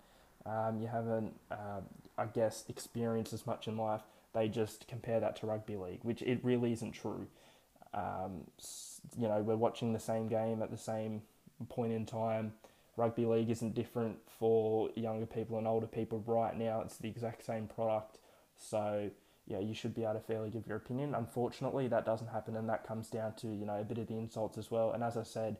um, 0.47 0.79
you 0.81 0.87
haven't, 0.87 1.35
uh, 1.51 1.81
I 2.17 2.27
guess, 2.27 2.65
experienced 2.69 3.33
as 3.33 3.47
much 3.47 3.69
in 3.69 3.77
life. 3.77 4.03
They 4.35 4.49
just 4.49 4.87
compare 4.89 5.21
that 5.21 5.37
to 5.37 5.47
rugby 5.47 5.77
league, 5.77 6.01
which 6.03 6.23
it 6.23 6.41
really 6.43 6.73
isn't 6.73 6.93
true. 6.93 7.27
Um, 7.95 8.45
you 9.17 9.29
know, 9.29 9.41
we're 9.41 9.57
watching 9.57 9.93
the 9.93 9.99
same 10.01 10.29
game 10.29 10.63
at 10.63 10.71
the 10.71 10.79
same 10.79 11.23
point 11.69 11.93
in 11.93 12.07
time. 12.07 12.53
Rugby 12.97 13.25
league 13.27 13.51
isn't 13.51 13.75
different 13.75 14.19
for 14.39 14.91
younger 14.97 15.27
people 15.27 15.57
and 15.59 15.67
older 15.67 15.87
people 15.87 16.23
right 16.27 16.57
now. 16.57 16.81
It's 16.81 16.97
the 16.97 17.09
exact 17.09 17.45
same 17.45 17.69
product. 17.69 18.19
So, 18.57 19.11
yeah, 19.47 19.61
you 19.61 19.73
should 19.73 19.95
be 19.95 20.03
able 20.03 20.15
to 20.15 20.21
fairly 20.21 20.51
give 20.51 20.67
your 20.67 20.77
opinion. 20.77 21.15
Unfortunately, 21.15 21.87
that 21.89 22.05
doesn't 22.05 22.29
happen, 22.29 22.57
and 22.57 22.69
that 22.69 22.87
comes 22.87 23.09
down 23.09 23.35
to, 23.37 23.47
you 23.47 23.65
know, 23.65 23.81
a 23.81 23.85
bit 23.85 23.99
of 23.99 24.09
the 24.09 24.19
insults 24.19 24.59
as 24.59 24.71
well. 24.71 24.93
And 24.93 25.03
as 25.05 25.17
I 25.17 25.23
said, 25.23 25.57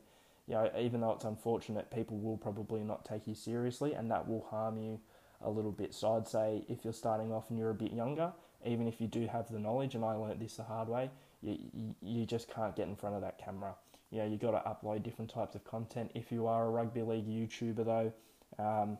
you 0.47 0.55
know, 0.55 0.69
even 0.77 1.01
though 1.01 1.11
it's 1.11 1.25
unfortunate, 1.25 1.91
people 1.91 2.17
will 2.17 2.37
probably 2.37 2.81
not 2.81 3.05
take 3.05 3.25
you 3.25 3.35
seriously, 3.35 3.93
and 3.93 4.11
that 4.11 4.27
will 4.27 4.45
harm 4.49 4.77
you 4.77 4.99
a 5.41 5.49
little 5.49 5.71
bit. 5.71 5.93
So 5.93 6.17
I'd 6.17 6.27
say 6.27 6.63
if 6.67 6.83
you're 6.83 6.93
starting 6.93 7.31
off 7.31 7.49
and 7.49 7.57
you're 7.57 7.69
a 7.69 7.75
bit 7.75 7.93
younger, 7.93 8.33
even 8.65 8.87
if 8.87 8.99
you 8.99 9.07
do 9.07 9.27
have 9.27 9.49
the 9.49 9.59
knowledge, 9.59 9.95
and 9.95 10.03
I 10.03 10.15
learnt 10.15 10.39
this 10.39 10.57
the 10.57 10.63
hard 10.63 10.89
way, 10.89 11.09
you, 11.41 11.95
you 12.01 12.25
just 12.25 12.53
can't 12.53 12.75
get 12.75 12.87
in 12.87 12.95
front 12.95 13.15
of 13.15 13.21
that 13.21 13.37
camera. 13.43 13.75
You 14.11 14.19
know, 14.19 14.25
you 14.25 14.37
got 14.37 14.51
to 14.51 14.69
upload 14.69 15.03
different 15.03 15.31
types 15.31 15.55
of 15.55 15.63
content. 15.63 16.11
If 16.15 16.31
you 16.31 16.47
are 16.47 16.65
a 16.65 16.69
rugby 16.69 17.01
league 17.01 17.27
YouTuber, 17.27 17.85
though, 17.85 18.13
um, 18.57 18.97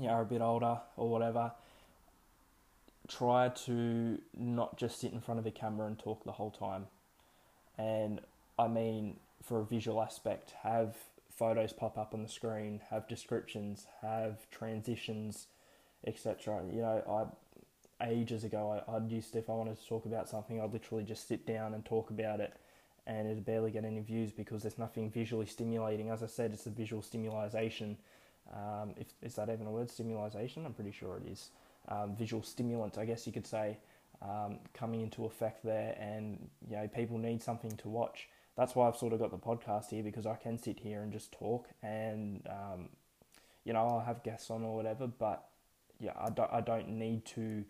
you 0.00 0.08
are 0.08 0.22
a 0.22 0.26
bit 0.26 0.40
older 0.40 0.80
or 0.96 1.08
whatever, 1.08 1.52
try 3.06 3.48
to 3.48 4.18
not 4.36 4.76
just 4.76 5.00
sit 5.00 5.12
in 5.12 5.20
front 5.20 5.40
of 5.40 5.46
a 5.46 5.50
camera 5.50 5.86
and 5.86 5.98
talk 5.98 6.24
the 6.24 6.32
whole 6.32 6.50
time. 6.50 6.86
And 7.78 8.20
I 8.58 8.68
mean, 8.68 9.18
for 9.42 9.60
a 9.60 9.64
visual 9.64 10.02
aspect, 10.02 10.52
have 10.62 10.96
photos 11.30 11.72
pop 11.72 11.96
up 11.96 12.12
on 12.12 12.22
the 12.22 12.28
screen, 12.28 12.80
have 12.90 13.06
descriptions, 13.06 13.86
have 14.02 14.50
transitions, 14.50 15.46
etc. 16.06 16.62
You 16.72 16.82
know, 16.82 17.02
I 17.08 17.24
ages 18.02 18.44
ago, 18.44 18.82
I, 18.86 18.98
would 18.98 19.10
used 19.10 19.32
to, 19.32 19.38
if 19.38 19.50
I 19.50 19.54
wanted 19.54 19.78
to 19.78 19.86
talk 19.86 20.06
about 20.06 20.28
something, 20.28 20.60
I'd 20.60 20.72
literally 20.72 21.04
just 21.04 21.28
sit 21.28 21.46
down 21.46 21.74
and 21.74 21.84
talk 21.84 22.10
about 22.10 22.40
it, 22.40 22.54
and 23.06 23.26
it'd 23.26 23.44
barely 23.44 23.70
get 23.70 23.84
any 23.84 24.00
views 24.00 24.32
because 24.32 24.62
there's 24.62 24.78
nothing 24.78 25.10
visually 25.10 25.46
stimulating. 25.46 26.10
As 26.10 26.22
I 26.22 26.26
said, 26.26 26.52
it's 26.52 26.66
a 26.66 26.70
visual 26.70 27.02
stimulation. 27.02 27.96
Um, 28.52 28.94
if 28.96 29.08
is 29.22 29.34
that 29.34 29.50
even 29.50 29.66
a 29.66 29.70
word? 29.70 29.90
Stimulation? 29.90 30.64
I'm 30.64 30.74
pretty 30.74 30.92
sure 30.92 31.16
it 31.16 31.30
is. 31.30 31.50
Um, 31.88 32.16
visual 32.16 32.42
stimulant, 32.42 32.98
I 32.98 33.04
guess 33.04 33.26
you 33.26 33.32
could 33.32 33.46
say, 33.46 33.78
um, 34.22 34.58
coming 34.74 35.00
into 35.00 35.24
effect 35.24 35.64
there, 35.64 35.96
and 35.98 36.48
you 36.68 36.76
know, 36.76 36.88
people 36.88 37.18
need 37.18 37.42
something 37.42 37.72
to 37.78 37.88
watch. 37.88 38.28
That's 38.56 38.74
why 38.74 38.88
I've 38.88 38.96
sort 38.96 39.12
of 39.12 39.20
got 39.20 39.30
the 39.30 39.38
podcast 39.38 39.90
here 39.90 40.02
because 40.02 40.26
I 40.26 40.34
can 40.34 40.58
sit 40.58 40.80
here 40.80 41.02
and 41.02 41.12
just 41.12 41.32
talk, 41.32 41.68
and 41.82 42.46
um, 42.48 42.88
you 43.64 43.72
know, 43.72 43.80
I'll 43.80 44.00
have 44.00 44.22
guests 44.22 44.50
on 44.50 44.64
or 44.64 44.76
whatever. 44.76 45.06
But 45.06 45.44
yeah, 46.00 46.12
I 46.18 46.30
don't, 46.30 46.52
I 46.52 46.60
don't 46.60 46.88
need 46.90 47.24
to 47.26 47.64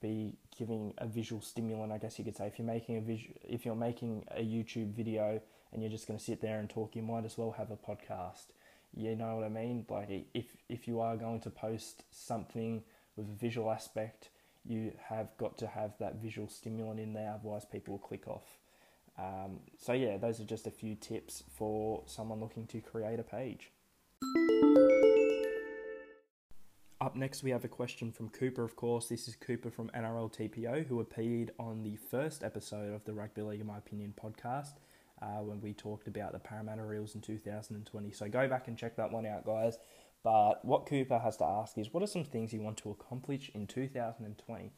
be 0.00 0.36
giving 0.56 0.94
a 0.98 1.06
visual 1.06 1.40
stimulant, 1.40 1.92
I 1.92 1.98
guess 1.98 2.18
you 2.18 2.24
could 2.24 2.36
say. 2.36 2.46
If 2.46 2.58
you're 2.58 2.66
making 2.66 2.98
a 2.98 3.00
visual, 3.00 3.34
if 3.42 3.64
you're 3.64 3.74
making 3.74 4.24
a 4.30 4.40
YouTube 4.40 4.94
video 4.94 5.40
and 5.72 5.82
you're 5.82 5.90
just 5.90 6.06
going 6.06 6.18
to 6.18 6.24
sit 6.24 6.40
there 6.40 6.58
and 6.58 6.68
talk, 6.68 6.96
you 6.96 7.02
might 7.02 7.24
as 7.24 7.38
well 7.38 7.52
have 7.52 7.70
a 7.70 7.76
podcast. 7.76 8.46
You 8.94 9.14
know 9.16 9.36
what 9.36 9.44
I 9.44 9.48
mean? 9.48 9.84
Like 9.88 10.26
if 10.34 10.46
if 10.68 10.88
you 10.88 11.00
are 11.00 11.16
going 11.16 11.40
to 11.42 11.50
post 11.50 12.04
something 12.10 12.82
with 13.16 13.28
a 13.28 13.34
visual 13.34 13.70
aspect, 13.70 14.30
you 14.64 14.92
have 15.08 15.36
got 15.36 15.58
to 15.58 15.66
have 15.66 15.92
that 15.98 16.16
visual 16.16 16.48
stimulant 16.48 17.00
in 17.00 17.12
there, 17.12 17.32
otherwise 17.34 17.64
people 17.64 17.92
will 17.94 18.06
click 18.06 18.28
off. 18.28 18.58
Um, 19.18 19.60
so 19.76 19.92
yeah, 19.92 20.16
those 20.16 20.40
are 20.40 20.44
just 20.44 20.66
a 20.66 20.70
few 20.70 20.94
tips 20.94 21.42
for 21.56 22.02
someone 22.06 22.40
looking 22.40 22.66
to 22.68 22.80
create 22.80 23.18
a 23.18 23.24
page. 23.24 23.72
Up 27.08 27.16
next, 27.16 27.42
we 27.42 27.52
have 27.52 27.64
a 27.64 27.68
question 27.68 28.12
from 28.12 28.28
Cooper, 28.28 28.62
of 28.62 28.76
course. 28.76 29.08
This 29.08 29.28
is 29.28 29.34
Cooper 29.34 29.70
from 29.70 29.88
NRL 29.96 30.30
TPO, 30.30 30.86
who 30.86 31.00
appeared 31.00 31.52
on 31.58 31.82
the 31.82 31.96
first 31.96 32.44
episode 32.44 32.92
of 32.92 33.02
the 33.06 33.14
Rugby 33.14 33.40
League, 33.40 33.62
in 33.62 33.66
my 33.66 33.78
opinion, 33.78 34.12
podcast 34.22 34.74
uh, 35.22 35.40
when 35.40 35.58
we 35.62 35.72
talked 35.72 36.06
about 36.06 36.32
the 36.32 36.38
Parramatta 36.38 36.82
Eels 36.92 37.14
in 37.14 37.22
2020. 37.22 38.10
So 38.10 38.28
go 38.28 38.46
back 38.46 38.68
and 38.68 38.76
check 38.76 38.94
that 38.96 39.10
one 39.10 39.24
out, 39.24 39.46
guys. 39.46 39.78
But 40.22 40.62
what 40.66 40.84
Cooper 40.84 41.18
has 41.18 41.38
to 41.38 41.46
ask 41.46 41.78
is 41.78 41.94
what 41.94 42.02
are 42.02 42.06
some 42.06 42.24
things 42.24 42.52
you 42.52 42.60
want 42.60 42.76
to 42.76 42.90
accomplish 42.90 43.50
in 43.54 43.66
2020? 43.66 44.70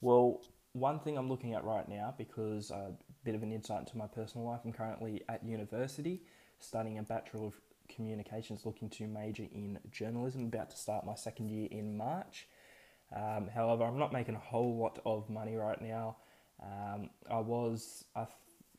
Well, 0.00 0.40
one 0.72 1.00
thing 1.00 1.18
I'm 1.18 1.28
looking 1.28 1.52
at 1.52 1.64
right 1.64 1.86
now, 1.86 2.14
because 2.16 2.70
a 2.70 2.92
bit 3.24 3.34
of 3.34 3.42
an 3.42 3.52
insight 3.52 3.80
into 3.80 3.98
my 3.98 4.06
personal 4.06 4.46
life, 4.46 4.60
I'm 4.64 4.72
currently 4.72 5.20
at 5.28 5.44
university 5.44 6.22
studying 6.60 6.96
a 6.96 7.02
Bachelor 7.02 7.48
of 7.48 7.60
communications 7.88 8.64
looking 8.64 8.88
to 8.90 9.06
major 9.06 9.44
in 9.52 9.78
journalism, 9.90 10.44
about 10.44 10.70
to 10.70 10.76
start 10.76 11.06
my 11.06 11.14
second 11.14 11.50
year 11.50 11.68
in 11.70 11.96
March. 11.96 12.46
Um, 13.14 13.48
however, 13.54 13.84
I'm 13.84 13.98
not 13.98 14.12
making 14.12 14.34
a 14.34 14.40
whole 14.40 14.76
lot 14.76 14.98
of 15.04 15.28
money 15.30 15.54
right 15.54 15.80
now. 15.80 16.16
Um, 16.62 17.10
I 17.30 17.38
was, 17.38 18.04
I, 18.16 18.26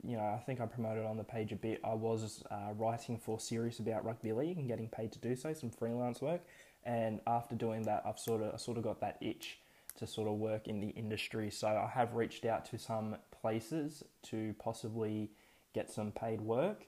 you 0.04 0.18
know, 0.18 0.24
I 0.24 0.42
think 0.46 0.60
I 0.60 0.66
promoted 0.66 1.06
on 1.06 1.18
the 1.18 1.24
page 1.24 1.52
a 1.52 1.56
bit. 1.56 1.80
I 1.84 1.94
was 1.94 2.44
uh, 2.52 2.74
writing 2.76 3.18
for 3.18 3.40
Serious 3.40 3.80
about 3.80 4.06
rugby 4.06 4.34
league 4.34 4.58
and 4.58 4.68
getting 4.68 4.90
paid 4.90 5.12
to 5.14 5.20
do 5.20 5.36
so, 5.36 5.54
some 5.54 5.70
freelance 5.70 6.22
work. 6.22 6.42
And 6.84 7.20
after 7.26 7.56
doing 7.56 7.84
that, 7.84 8.04
I've 8.06 8.20
sort 8.20 8.42
of, 8.42 8.54
I 8.54 8.58
sort 8.58 8.78
of 8.78 8.84
got 8.84 9.02
that 9.02 9.18
itch 9.22 9.60
to 9.98 10.06
sort 10.06 10.28
of 10.28 10.36
work 10.36 10.68
in 10.68 10.82
the 10.82 10.90
industry. 10.90 11.50
So 11.50 11.68
I 11.68 11.90
have 11.94 12.14
reached 12.14 12.46
out 12.46 12.66
to 12.72 12.78
some 12.78 13.16
places 13.42 14.04
to 14.24 14.54
possibly 14.60 15.32
get 15.74 15.90
some 15.90 16.12
paid 16.12 16.42
work. 16.42 16.86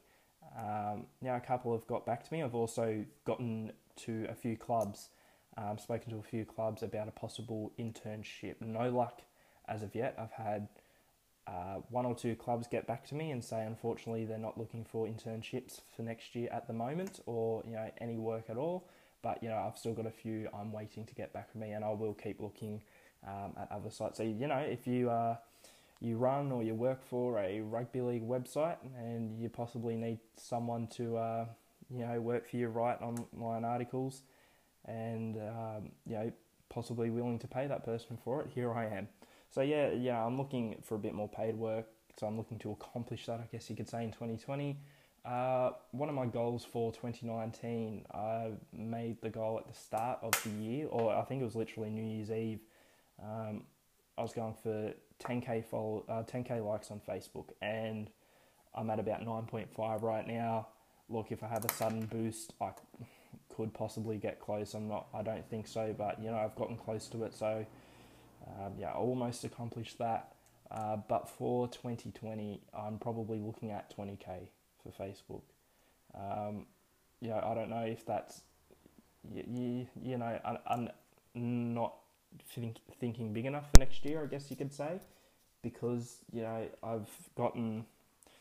Um, 0.58 1.06
now, 1.22 1.36
a 1.36 1.40
couple 1.40 1.74
have 1.74 1.88
got 1.88 2.06
back 2.06 2.24
to 2.28 2.34
me. 2.34 2.44
I've 2.44 2.56
also 2.56 3.06
gotten 3.26 3.72
to 4.06 4.28
a 4.30 4.36
few 4.36 4.56
clubs, 4.58 5.10
um, 5.58 5.78
spoken 5.78 6.12
to 6.12 6.20
a 6.20 6.24
few 6.24 6.46
clubs 6.46 6.84
about 6.84 7.08
a 7.08 7.12
possible 7.12 7.72
internship. 7.80 8.56
No 8.62 8.90
luck 8.90 9.22
as 9.68 9.84
of 9.84 9.96
yet. 9.96 10.16
I've 10.18 10.32
had 10.32 10.68
uh, 11.48 11.82
one 11.90 12.06
or 12.06 12.14
two 12.14 12.36
clubs 12.36 12.68
get 12.68 12.86
back 12.88 13.08
to 13.08 13.16
me 13.16 13.32
and 13.32 13.44
say, 13.44 13.66
unfortunately, 13.66 14.26
they're 14.26 14.38
not 14.38 14.58
looking 14.58 14.84
for 14.84 15.08
internships 15.08 15.80
for 15.96 16.02
next 16.02 16.36
year 16.36 16.50
at 16.52 16.68
the 16.68 16.74
moment, 16.74 17.22
or 17.26 17.64
you 17.66 17.74
know 17.74 17.90
any 18.00 18.18
work 18.18 18.50
at 18.50 18.58
all. 18.58 18.90
But 19.22 19.42
you 19.42 19.50
know, 19.50 19.58
I've 19.58 19.78
still 19.78 19.94
got 19.94 20.06
a 20.06 20.12
few 20.12 20.50
I'm 20.54 20.72
waiting 20.72 21.06
to 21.06 21.16
get 21.16 21.34
back 21.34 21.52
from 21.52 21.62
me, 21.62 21.72
and 21.72 21.86
I 21.86 21.92
will 21.92 22.14
keep 22.14 22.42
looking 22.42 22.82
um, 23.26 23.54
at 23.60 23.72
other 23.72 23.90
sites. 23.90 24.18
So 24.18 24.24
you 24.24 24.48
know, 24.48 24.58
if 24.58 24.88
you 24.88 25.10
uh, 25.10 25.38
you 26.00 26.18
run 26.18 26.52
or 26.52 26.64
you 26.64 26.76
work 26.76 27.04
for 27.04 27.40
a 27.40 27.62
rugby 27.62 28.02
league 28.02 28.28
website 28.28 28.78
and 28.98 29.40
you 29.40 29.50
possibly 29.50 29.96
need 29.96 30.20
someone 30.36 30.88
to 30.88 31.18
uh, 31.18 31.46
you 31.90 32.06
know 32.06 32.20
work 32.22 32.50
for 32.50 32.58
you 32.58 32.68
write 32.68 33.00
online 33.02 33.66
articles 33.66 34.24
and 34.86 35.38
um, 35.38 35.92
you 36.06 36.16
know 36.16 36.32
possibly 36.70 37.10
willing 37.10 37.40
to 37.40 37.48
pay 37.48 37.66
that 37.68 37.84
person 37.84 38.18
for 38.24 38.42
it 38.42 38.50
here 38.54 38.74
I 38.74 38.86
am. 38.86 39.08
So 39.50 39.62
yeah 39.62 39.92
yeah 39.92 40.24
I'm 40.24 40.38
looking 40.38 40.82
for 40.84 40.96
a 40.96 41.00
bit 41.00 41.14
more 41.14 41.30
paid 41.30 41.56
work 41.56 41.88
so 42.20 42.28
I'm 42.28 42.38
looking 42.38 42.60
to 42.60 42.72
accomplish 42.72 43.26
that 43.26 43.40
I 43.40 43.48
guess 43.52 43.70
you 43.70 43.76
could 43.76 43.90
say 43.90 44.04
in 44.04 44.12
2020 44.12 44.78
uh, 45.26 45.72
one 45.92 46.08
of 46.10 46.16
my 46.16 46.26
goals 46.26 46.64
for 46.64 46.92
2019 46.94 48.06
I 48.14 48.52
made 48.72 49.22
the 49.22 49.30
goal 49.30 49.58
at 49.58 49.68
the 49.68 49.78
start 49.78 50.20
of 50.22 50.32
the 50.44 50.50
year 50.52 50.88
or 50.88 51.14
I 51.16 51.24
think 51.24 51.42
it 51.42 51.46
was 51.46 51.56
literally 51.56 51.90
New 51.90 52.04
Year's 52.04 52.32
Eve. 52.32 52.60
Um, 53.22 53.64
I 54.18 54.22
was 54.22 54.34
going 54.34 54.56
for 54.64 54.94
10k 55.24 55.66
follow, 55.66 56.06
uh, 56.10 56.24
10k 56.24 56.66
likes 56.66 56.92
on 56.92 57.02
Facebook, 57.08 57.50
and 57.62 58.10
I'm 58.76 58.90
at 58.90 59.00
about 59.00 59.22
9.5 59.22 60.02
right 60.02 60.28
now. 60.28 60.68
Look, 61.10 61.32
if 61.32 61.44
I 61.44 61.48
have 61.48 61.66
a 61.66 61.74
sudden 61.74 62.06
boost, 62.06 62.54
I 62.62 62.72
could 63.56 63.74
possibly 63.74 64.18
get 64.18 64.40
close. 64.40 64.74
I'm 64.74 64.88
not. 64.88 65.08
I 65.14 65.24
don't 65.24 65.48
think 65.50 65.68
so, 65.68 65.94
but 65.98 66.22
you 66.22 66.30
know, 66.30 66.38
I've 66.38 66.56
gotten 66.56 66.78
close 66.78 67.08
to 67.08 67.24
it. 67.24 67.34
So, 67.34 67.66
um, 68.48 68.74
yeah, 68.78 68.94
almost 68.94 69.44
accomplished 69.44 69.98
that. 70.00 70.34
Uh, 70.70 70.98
but 71.08 71.30
for 71.30 71.68
2020, 71.70 72.62
I'm 72.78 73.00
probably 73.00 73.40
looking 73.40 73.72
at 73.72 73.96
20k 73.96 74.50
for 74.84 74.92
Facebook. 74.92 75.44
Um, 76.14 76.66
I 77.24 77.54
don't 77.54 77.70
know 77.70 77.84
if 77.84 78.06
that's 78.06 78.42
you, 79.34 79.44
you, 79.48 79.88
you 80.02 80.18
know, 80.18 80.40
I'm, 80.46 80.58
I'm 80.68 81.74
not 81.74 81.96
think, 82.44 82.78
thinking 83.00 83.34
big 83.34 83.46
enough 83.46 83.72
for 83.72 83.80
next 83.80 84.04
year, 84.06 84.24
I 84.24 84.26
guess 84.28 84.50
you 84.50 84.58
could 84.58 84.74
say, 84.74 85.00
because 85.62 86.20
you 86.32 86.42
know 86.42 86.68
I've 86.84 87.10
gotten. 87.36 87.86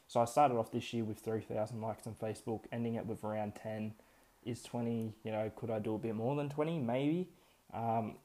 So 0.08 0.20
I 0.20 0.24
started 0.24 0.56
off 0.56 0.70
this 0.70 0.92
year 0.92 1.04
with 1.04 1.18
three 1.18 1.40
thousand 1.40 1.80
likes 1.80 2.06
on 2.06 2.14
Facebook, 2.14 2.60
ending 2.72 2.94
it 2.94 3.06
with 3.06 3.24
around 3.24 3.54
ten. 3.56 3.94
Is 4.44 4.62
twenty? 4.62 5.14
You 5.24 5.32
know, 5.32 5.50
could 5.56 5.70
I 5.70 5.78
do 5.78 5.94
a 5.94 5.98
bit 5.98 6.14
more 6.14 6.36
than 6.36 6.48
twenty? 6.48 6.78
Maybe. 6.78 7.28
Um, 7.74 8.16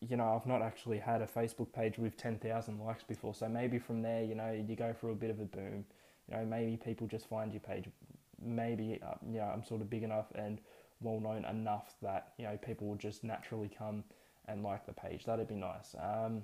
you 0.00 0.16
know, 0.16 0.34
I've 0.34 0.46
not 0.46 0.62
actually 0.62 0.98
had 0.98 1.22
a 1.22 1.26
Facebook 1.26 1.72
page 1.72 1.96
with 1.98 2.16
ten 2.16 2.38
thousand 2.38 2.80
likes 2.80 3.04
before, 3.04 3.34
so 3.34 3.48
maybe 3.48 3.78
from 3.78 4.02
there, 4.02 4.24
you 4.24 4.34
know, 4.34 4.50
you 4.52 4.76
go 4.76 4.92
through 4.92 5.12
a 5.12 5.16
bit 5.16 5.30
of 5.30 5.40
a 5.40 5.44
boom. 5.44 5.84
You 6.28 6.36
know, 6.36 6.44
maybe 6.44 6.76
people 6.76 7.06
just 7.06 7.28
find 7.28 7.52
your 7.52 7.60
page, 7.60 7.86
maybe 8.44 9.00
uh, 9.06 9.14
you 9.30 9.38
know 9.38 9.44
I'm 9.44 9.64
sort 9.64 9.80
of 9.80 9.90
big 9.90 10.02
enough 10.02 10.26
and 10.34 10.60
well 11.00 11.20
known 11.20 11.44
enough 11.44 11.94
that 12.02 12.32
you 12.38 12.44
know 12.44 12.56
people 12.56 12.88
will 12.88 12.96
just 12.96 13.24
naturally 13.24 13.70
come 13.76 14.04
and 14.48 14.62
like 14.62 14.86
the 14.86 14.92
page. 14.92 15.24
That'd 15.24 15.48
be 15.48 15.54
nice. 15.54 15.94
Um, 16.00 16.42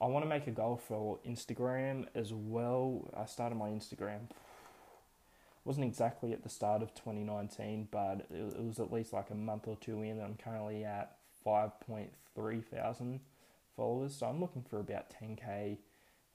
I 0.00 0.06
want 0.06 0.24
to 0.24 0.28
make 0.28 0.46
a 0.46 0.52
goal 0.52 0.76
for 0.76 1.18
Instagram 1.26 2.06
as 2.14 2.32
well. 2.32 3.10
I 3.16 3.26
started 3.26 3.56
my 3.56 3.68
Instagram. 3.68 4.28
wasn't 5.64 5.86
exactly 5.86 6.32
at 6.32 6.42
the 6.42 6.48
start 6.48 6.82
of 6.82 6.94
2019, 6.94 7.88
but 7.90 8.26
it 8.30 8.62
was 8.62 8.78
at 8.78 8.92
least 8.92 9.12
like 9.12 9.30
a 9.30 9.34
month 9.34 9.66
or 9.66 9.76
two 9.80 10.02
in. 10.02 10.20
I'm 10.20 10.36
currently 10.36 10.84
at 10.84 11.16
5.3 11.44 12.64
thousand 12.64 13.20
followers, 13.76 14.14
so 14.14 14.26
I'm 14.26 14.40
looking 14.40 14.62
for 14.62 14.78
about 14.78 15.06
10k 15.20 15.78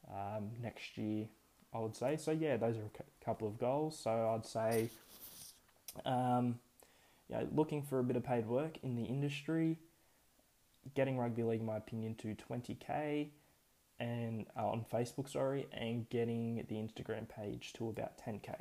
um, 0.10 0.52
next 0.62 0.98
year. 0.98 1.28
I 1.74 1.80
would 1.80 1.96
say 1.96 2.18
so. 2.18 2.32
Yeah, 2.32 2.58
those 2.58 2.78
are 2.78 2.82
a 2.84 3.26
couple 3.26 3.48
of 3.48 3.58
goals. 3.60 3.98
So 3.98 4.12
I'd 4.36 4.46
say, 4.46 4.90
um, 6.06 6.60
looking 7.54 7.82
for 7.82 8.00
a 8.00 8.04
bit 8.04 8.16
of 8.16 8.24
paid 8.24 8.46
work 8.46 8.78
in 8.84 8.96
the 8.96 9.04
industry, 9.04 9.78
getting 10.96 11.18
rugby 11.18 11.44
league, 11.44 11.62
in 11.62 11.66
my 11.66 11.78
opinion, 11.78 12.16
to 12.16 12.36
20k 12.36 13.30
and 14.00 14.46
uh, 14.58 14.68
on 14.68 14.86
Facebook, 14.92 15.30
sorry, 15.30 15.68
and 15.72 16.10
getting 16.10 16.66
the 16.68 16.76
Instagram 16.76 17.28
page 17.28 17.74
to 17.74 17.90
about 17.90 18.18
10k. 18.18 18.54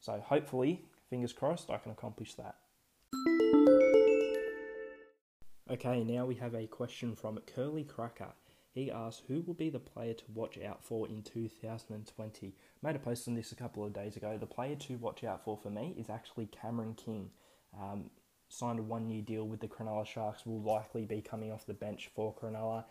So 0.00 0.22
hopefully, 0.24 0.84
fingers 1.10 1.32
crossed, 1.32 1.70
I 1.70 1.78
can 1.78 1.92
accomplish 1.92 2.34
that. 2.34 2.56
Okay, 5.70 6.04
now 6.04 6.26
we 6.26 6.34
have 6.34 6.54
a 6.54 6.66
question 6.66 7.14
from 7.14 7.38
Curly 7.54 7.84
Cracker. 7.84 8.32
He 8.74 8.90
asks, 8.90 9.22
Who 9.28 9.42
will 9.42 9.54
be 9.54 9.70
the 9.70 9.78
player 9.78 10.14
to 10.14 10.24
watch 10.34 10.58
out 10.58 10.82
for 10.82 11.06
in 11.06 11.22
2020? 11.22 12.54
Made 12.82 12.96
a 12.96 12.98
post 12.98 13.28
on 13.28 13.34
this 13.34 13.52
a 13.52 13.56
couple 13.56 13.84
of 13.84 13.92
days 13.92 14.16
ago. 14.16 14.36
The 14.38 14.46
player 14.46 14.76
to 14.76 14.96
watch 14.96 15.24
out 15.24 15.44
for 15.44 15.56
for 15.56 15.70
me 15.70 15.94
is 15.96 16.10
actually 16.10 16.46
Cameron 16.46 16.94
King. 16.94 17.30
Um, 17.78 18.10
signed 18.52 18.78
a 18.78 18.82
one 18.82 19.08
year 19.08 19.22
deal 19.22 19.46
with 19.46 19.60
the 19.60 19.68
Cronulla 19.68 20.06
Sharks, 20.06 20.46
will 20.46 20.60
likely 20.60 21.04
be 21.04 21.20
coming 21.20 21.52
off 21.52 21.66
the 21.66 21.74
bench 21.74 22.10
for 22.14 22.34
Cronulla 22.34 22.84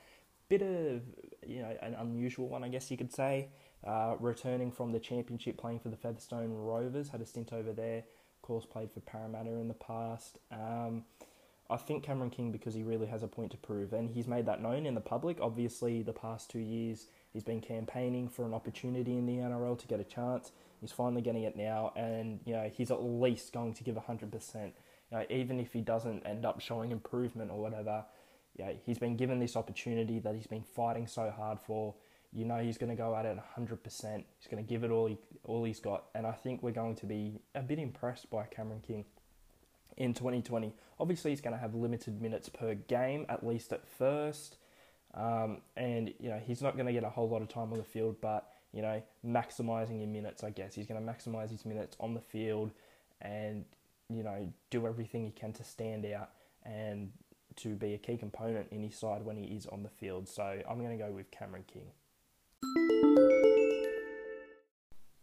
bit 0.51 0.61
of 0.61 1.01
you 1.47 1.61
know 1.61 1.73
an 1.81 1.95
unusual 1.95 2.49
one, 2.49 2.63
I 2.63 2.67
guess 2.67 2.91
you 2.91 2.97
could 2.97 3.13
say. 3.13 3.47
Uh, 3.87 4.15
returning 4.19 4.71
from 4.71 4.91
the 4.91 4.99
championship, 4.99 5.57
playing 5.57 5.79
for 5.79 5.89
the 5.89 5.95
Featherstone 5.95 6.53
Rovers, 6.53 7.09
had 7.09 7.21
a 7.21 7.25
stint 7.25 7.51
over 7.53 7.71
there. 7.71 7.99
Of 7.99 8.41
course, 8.43 8.65
played 8.65 8.91
for 8.91 8.99
Parramatta 8.99 9.49
in 9.51 9.69
the 9.69 9.73
past. 9.73 10.37
Um, 10.51 11.05
I 11.69 11.77
think 11.77 12.03
Cameron 12.03 12.29
King 12.29 12.51
because 12.51 12.73
he 12.73 12.83
really 12.83 13.07
has 13.07 13.23
a 13.23 13.27
point 13.27 13.51
to 13.51 13.57
prove, 13.57 13.93
and 13.93 14.11
he's 14.11 14.27
made 14.27 14.45
that 14.45 14.61
known 14.61 14.85
in 14.85 14.93
the 14.93 15.01
public. 15.01 15.37
Obviously, 15.41 16.03
the 16.03 16.13
past 16.13 16.51
two 16.51 16.59
years 16.59 17.07
he's 17.31 17.43
been 17.43 17.61
campaigning 17.61 18.27
for 18.27 18.45
an 18.45 18.53
opportunity 18.53 19.17
in 19.17 19.25
the 19.25 19.37
NRL 19.37 19.79
to 19.79 19.87
get 19.87 20.01
a 20.01 20.03
chance. 20.03 20.51
He's 20.81 20.91
finally 20.91 21.21
getting 21.21 21.43
it 21.43 21.55
now, 21.55 21.93
and 21.95 22.41
you 22.45 22.53
know 22.53 22.69
he's 22.71 22.91
at 22.91 23.01
least 23.01 23.53
going 23.53 23.73
to 23.75 23.83
give 23.85 23.95
hundred 23.95 24.33
percent. 24.33 24.73
You 25.11 25.17
know, 25.17 25.25
even 25.29 25.59
if 25.59 25.73
he 25.73 25.81
doesn't 25.81 26.25
end 26.25 26.45
up 26.45 26.61
showing 26.61 26.91
improvement 26.91 27.51
or 27.51 27.59
whatever, 27.59 28.05
yeah, 28.57 28.71
he's 28.85 28.97
been 28.97 29.15
given 29.15 29.39
this 29.39 29.55
opportunity 29.55 30.19
that 30.19 30.35
he's 30.35 30.47
been 30.47 30.63
fighting 30.63 31.07
so 31.07 31.31
hard 31.35 31.59
for. 31.59 31.93
You 32.33 32.45
know 32.45 32.59
he's 32.59 32.77
going 32.77 32.89
to 32.89 32.95
go 32.95 33.15
at 33.15 33.25
it 33.25 33.37
100%. 33.57 33.79
He's 33.83 34.47
going 34.49 34.63
to 34.63 34.69
give 34.69 34.83
it 34.83 34.91
all 34.91 35.07
he, 35.07 35.17
all 35.43 35.63
he's 35.63 35.79
got. 35.79 36.05
And 36.15 36.25
I 36.25 36.31
think 36.31 36.63
we're 36.63 36.71
going 36.71 36.95
to 36.95 37.05
be 37.05 37.41
a 37.55 37.61
bit 37.61 37.79
impressed 37.79 38.29
by 38.29 38.43
Cameron 38.45 38.81
King 38.85 39.05
in 39.97 40.13
2020. 40.13 40.73
Obviously, 40.99 41.31
he's 41.31 41.41
going 41.41 41.55
to 41.55 41.59
have 41.59 41.75
limited 41.75 42.21
minutes 42.21 42.47
per 42.47 42.73
game, 42.73 43.25
at 43.27 43.45
least 43.45 43.73
at 43.73 43.85
first. 43.85 44.57
Um, 45.13 45.57
and, 45.75 46.13
you 46.19 46.29
know, 46.29 46.39
he's 46.39 46.61
not 46.61 46.75
going 46.75 46.85
to 46.85 46.93
get 46.93 47.03
a 47.03 47.09
whole 47.09 47.27
lot 47.27 47.41
of 47.41 47.49
time 47.49 47.71
on 47.73 47.77
the 47.77 47.83
field, 47.83 48.15
but, 48.21 48.47
you 48.71 48.81
know, 48.81 49.01
maximising 49.25 49.99
your 49.99 50.07
minutes, 50.07 50.43
I 50.43 50.51
guess. 50.51 50.73
He's 50.73 50.87
going 50.87 51.05
to 51.05 51.11
maximise 51.11 51.49
his 51.49 51.65
minutes 51.65 51.97
on 51.99 52.13
the 52.13 52.21
field 52.21 52.71
and, 53.21 53.65
you 54.15 54.23
know, 54.23 54.51
do 54.69 54.87
everything 54.87 55.25
he 55.25 55.31
can 55.31 55.53
to 55.53 55.63
stand 55.63 56.05
out 56.05 56.31
and 56.63 57.11
to 57.57 57.75
be 57.75 57.93
a 57.93 57.97
key 57.97 58.17
component 58.17 58.67
in 58.71 58.83
his 58.83 58.95
side 58.95 59.23
when 59.23 59.37
he 59.37 59.55
is 59.55 59.65
on 59.67 59.83
the 59.83 59.89
field. 59.89 60.27
So 60.27 60.61
I'm 60.69 60.79
going 60.79 60.97
to 60.97 61.03
go 61.03 61.11
with 61.11 61.31
Cameron 61.31 61.65
King. 61.67 61.91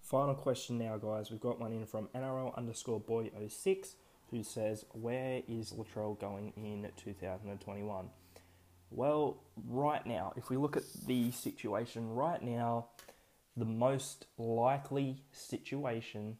Final 0.03 0.35
question 0.35 0.79
now, 0.79 0.97
guys. 0.97 1.31
We've 1.31 1.41
got 1.41 1.61
one 1.61 1.73
in 1.73 1.85
from 1.85 2.09
NRL 2.15 2.57
underscore 2.57 3.01
boy 3.01 3.31
06 3.47 3.97
who 4.31 4.43
says, 4.43 4.85
Where 4.93 5.43
is 5.47 5.73
Latrell 5.73 6.19
going 6.19 6.53
in 6.57 6.91
2021? 6.97 8.09
Well, 8.91 9.43
right 9.67 10.07
now, 10.07 10.33
if 10.37 10.49
we 10.49 10.57
look 10.57 10.77
at 10.77 10.85
the 11.07 11.31
situation 11.31 12.11
right 12.15 12.43
now, 12.43 12.87
the 13.57 13.67
most 13.67 14.27
likely 14.39 15.25
situation 15.31 16.39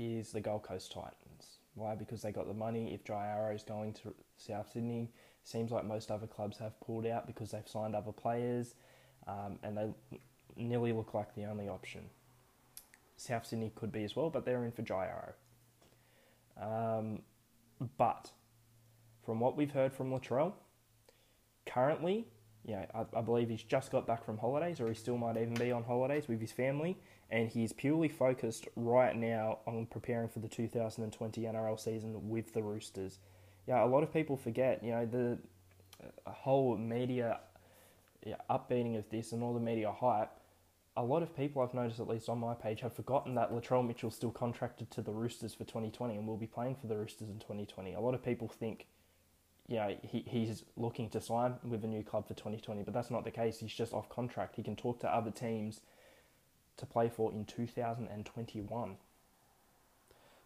is 0.00 0.32
the 0.32 0.40
Gold 0.40 0.62
Coast 0.62 0.92
Titans. 0.92 1.58
Why? 1.74 1.94
Because 1.94 2.22
they 2.22 2.32
got 2.32 2.48
the 2.48 2.54
money. 2.54 2.92
If 2.92 3.08
Arrow 3.10 3.54
is 3.54 3.62
going 3.62 3.92
to 3.94 4.14
South 4.36 4.70
Sydney, 4.72 5.10
seems 5.44 5.70
like 5.70 5.84
most 5.84 6.10
other 6.10 6.26
clubs 6.26 6.58
have 6.58 6.78
pulled 6.80 7.06
out 7.06 7.26
because 7.26 7.52
they've 7.52 7.68
signed 7.68 7.94
other 7.94 8.12
players, 8.12 8.74
um, 9.26 9.58
and 9.62 9.76
they 9.76 9.88
nearly 10.56 10.92
look 10.92 11.14
like 11.14 11.34
the 11.34 11.44
only 11.44 11.68
option. 11.68 12.02
South 13.16 13.46
Sydney 13.46 13.72
could 13.74 13.92
be 13.92 14.04
as 14.04 14.14
well, 14.14 14.30
but 14.30 14.44
they're 14.44 14.64
in 14.64 14.72
for 14.72 14.82
Jai 14.82 15.06
Arrow. 15.06 15.34
Um, 16.60 17.22
but 17.96 18.30
from 19.24 19.40
what 19.40 19.56
we've 19.56 19.70
heard 19.70 19.92
from 19.92 20.10
Latrell, 20.10 20.52
currently, 21.66 22.26
yeah, 22.64 22.86
I, 22.94 23.04
I, 23.16 23.20
believe 23.20 23.48
he's 23.48 23.62
just 23.62 23.90
got 23.92 24.06
back 24.06 24.24
from 24.24 24.38
holidays, 24.38 24.80
or 24.80 24.88
he 24.88 24.94
still 24.94 25.16
might 25.16 25.36
even 25.36 25.54
be 25.54 25.70
on 25.72 25.84
holidays 25.84 26.28
with 26.28 26.40
his 26.40 26.52
family, 26.52 26.98
and 27.30 27.48
he's 27.48 27.72
purely 27.72 28.08
focused 28.08 28.66
right 28.74 29.14
now 29.14 29.58
on 29.66 29.86
preparing 29.86 30.28
for 30.28 30.38
the 30.38 30.48
2020 30.48 31.42
NRL 31.42 31.78
season 31.78 32.28
with 32.28 32.54
the 32.54 32.62
Roosters. 32.62 33.18
Yeah, 33.66 33.84
a 33.84 33.86
lot 33.86 34.02
of 34.02 34.12
people 34.12 34.36
forget, 34.36 34.82
you 34.82 34.92
know, 34.92 35.04
the 35.04 35.38
uh, 36.02 36.30
whole 36.30 36.76
media 36.76 37.40
yeah, 38.24 38.36
upbeating 38.48 38.96
of 38.96 39.08
this 39.10 39.32
and 39.32 39.42
all 39.42 39.52
the 39.52 39.60
media 39.60 39.92
hype. 39.92 40.30
A 40.96 41.02
lot 41.02 41.22
of 41.22 41.36
people 41.36 41.62
I've 41.62 41.74
noticed, 41.74 42.00
at 42.00 42.08
least 42.08 42.28
on 42.28 42.38
my 42.38 42.54
page, 42.54 42.80
have 42.80 42.94
forgotten 42.94 43.34
that 43.34 43.52
Latrell 43.52 43.86
Mitchell's 43.86 44.16
still 44.16 44.32
contracted 44.32 44.90
to 44.92 45.02
the 45.02 45.12
Roosters 45.12 45.54
for 45.54 45.64
2020 45.64 46.16
and 46.16 46.26
will 46.26 46.36
be 46.36 46.46
playing 46.46 46.76
for 46.76 46.86
the 46.86 46.96
Roosters 46.96 47.28
in 47.28 47.38
2020. 47.38 47.92
A 47.92 48.00
lot 48.00 48.14
of 48.14 48.24
people 48.24 48.48
think, 48.48 48.86
you 49.68 49.76
know, 49.76 49.94
he, 50.02 50.24
he's 50.26 50.64
looking 50.76 51.08
to 51.10 51.20
sign 51.20 51.54
with 51.62 51.84
a 51.84 51.86
new 51.86 52.02
club 52.02 52.26
for 52.26 52.34
2020, 52.34 52.82
but 52.82 52.94
that's 52.94 53.10
not 53.10 53.24
the 53.24 53.30
case. 53.30 53.60
He's 53.60 53.72
just 53.72 53.92
off 53.92 54.08
contract. 54.08 54.56
He 54.56 54.62
can 54.62 54.74
talk 54.74 54.98
to 55.00 55.14
other 55.14 55.30
teams 55.30 55.82
to 56.78 56.86
play 56.86 57.08
for 57.08 57.32
in 57.32 57.44
2021. 57.44 58.96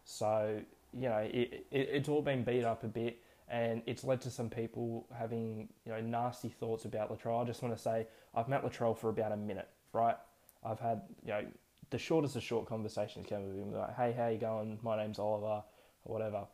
So, 0.05 0.61
you 0.93 1.09
know, 1.09 1.17
it, 1.17 1.65
it, 1.71 1.89
it's 1.91 2.09
all 2.09 2.21
been 2.21 2.43
beat 2.43 2.65
up 2.65 2.83
a 2.83 2.87
bit 2.87 3.19
and 3.49 3.81
it's 3.85 4.03
led 4.03 4.21
to 4.21 4.31
some 4.31 4.49
people 4.49 5.07
having, 5.17 5.69
you 5.85 5.91
know, 5.91 6.01
nasty 6.01 6.49
thoughts 6.49 6.85
about 6.85 7.09
Latrell. 7.11 7.41
I 7.41 7.45
just 7.45 7.61
want 7.61 7.75
to 7.75 7.81
say 7.81 8.07
I've 8.35 8.47
met 8.47 8.63
Latrell 8.63 8.97
for 8.97 9.09
about 9.09 9.31
a 9.31 9.37
minute, 9.37 9.69
right? 9.93 10.15
I've 10.63 10.79
had, 10.79 11.01
you 11.23 11.31
know, 11.31 11.45
the 11.89 11.97
shortest 11.97 12.35
of 12.35 12.43
short 12.43 12.67
conversations 12.67 13.27
came 13.27 13.47
with 13.47 13.57
him, 13.57 13.71
like, 13.73 13.95
hey, 13.95 14.13
how 14.17 14.27
you 14.27 14.37
going? 14.37 14.79
My 14.81 14.97
name's 14.97 15.19
Oliver, 15.19 15.63
or 16.05 16.13
whatever, 16.13 16.45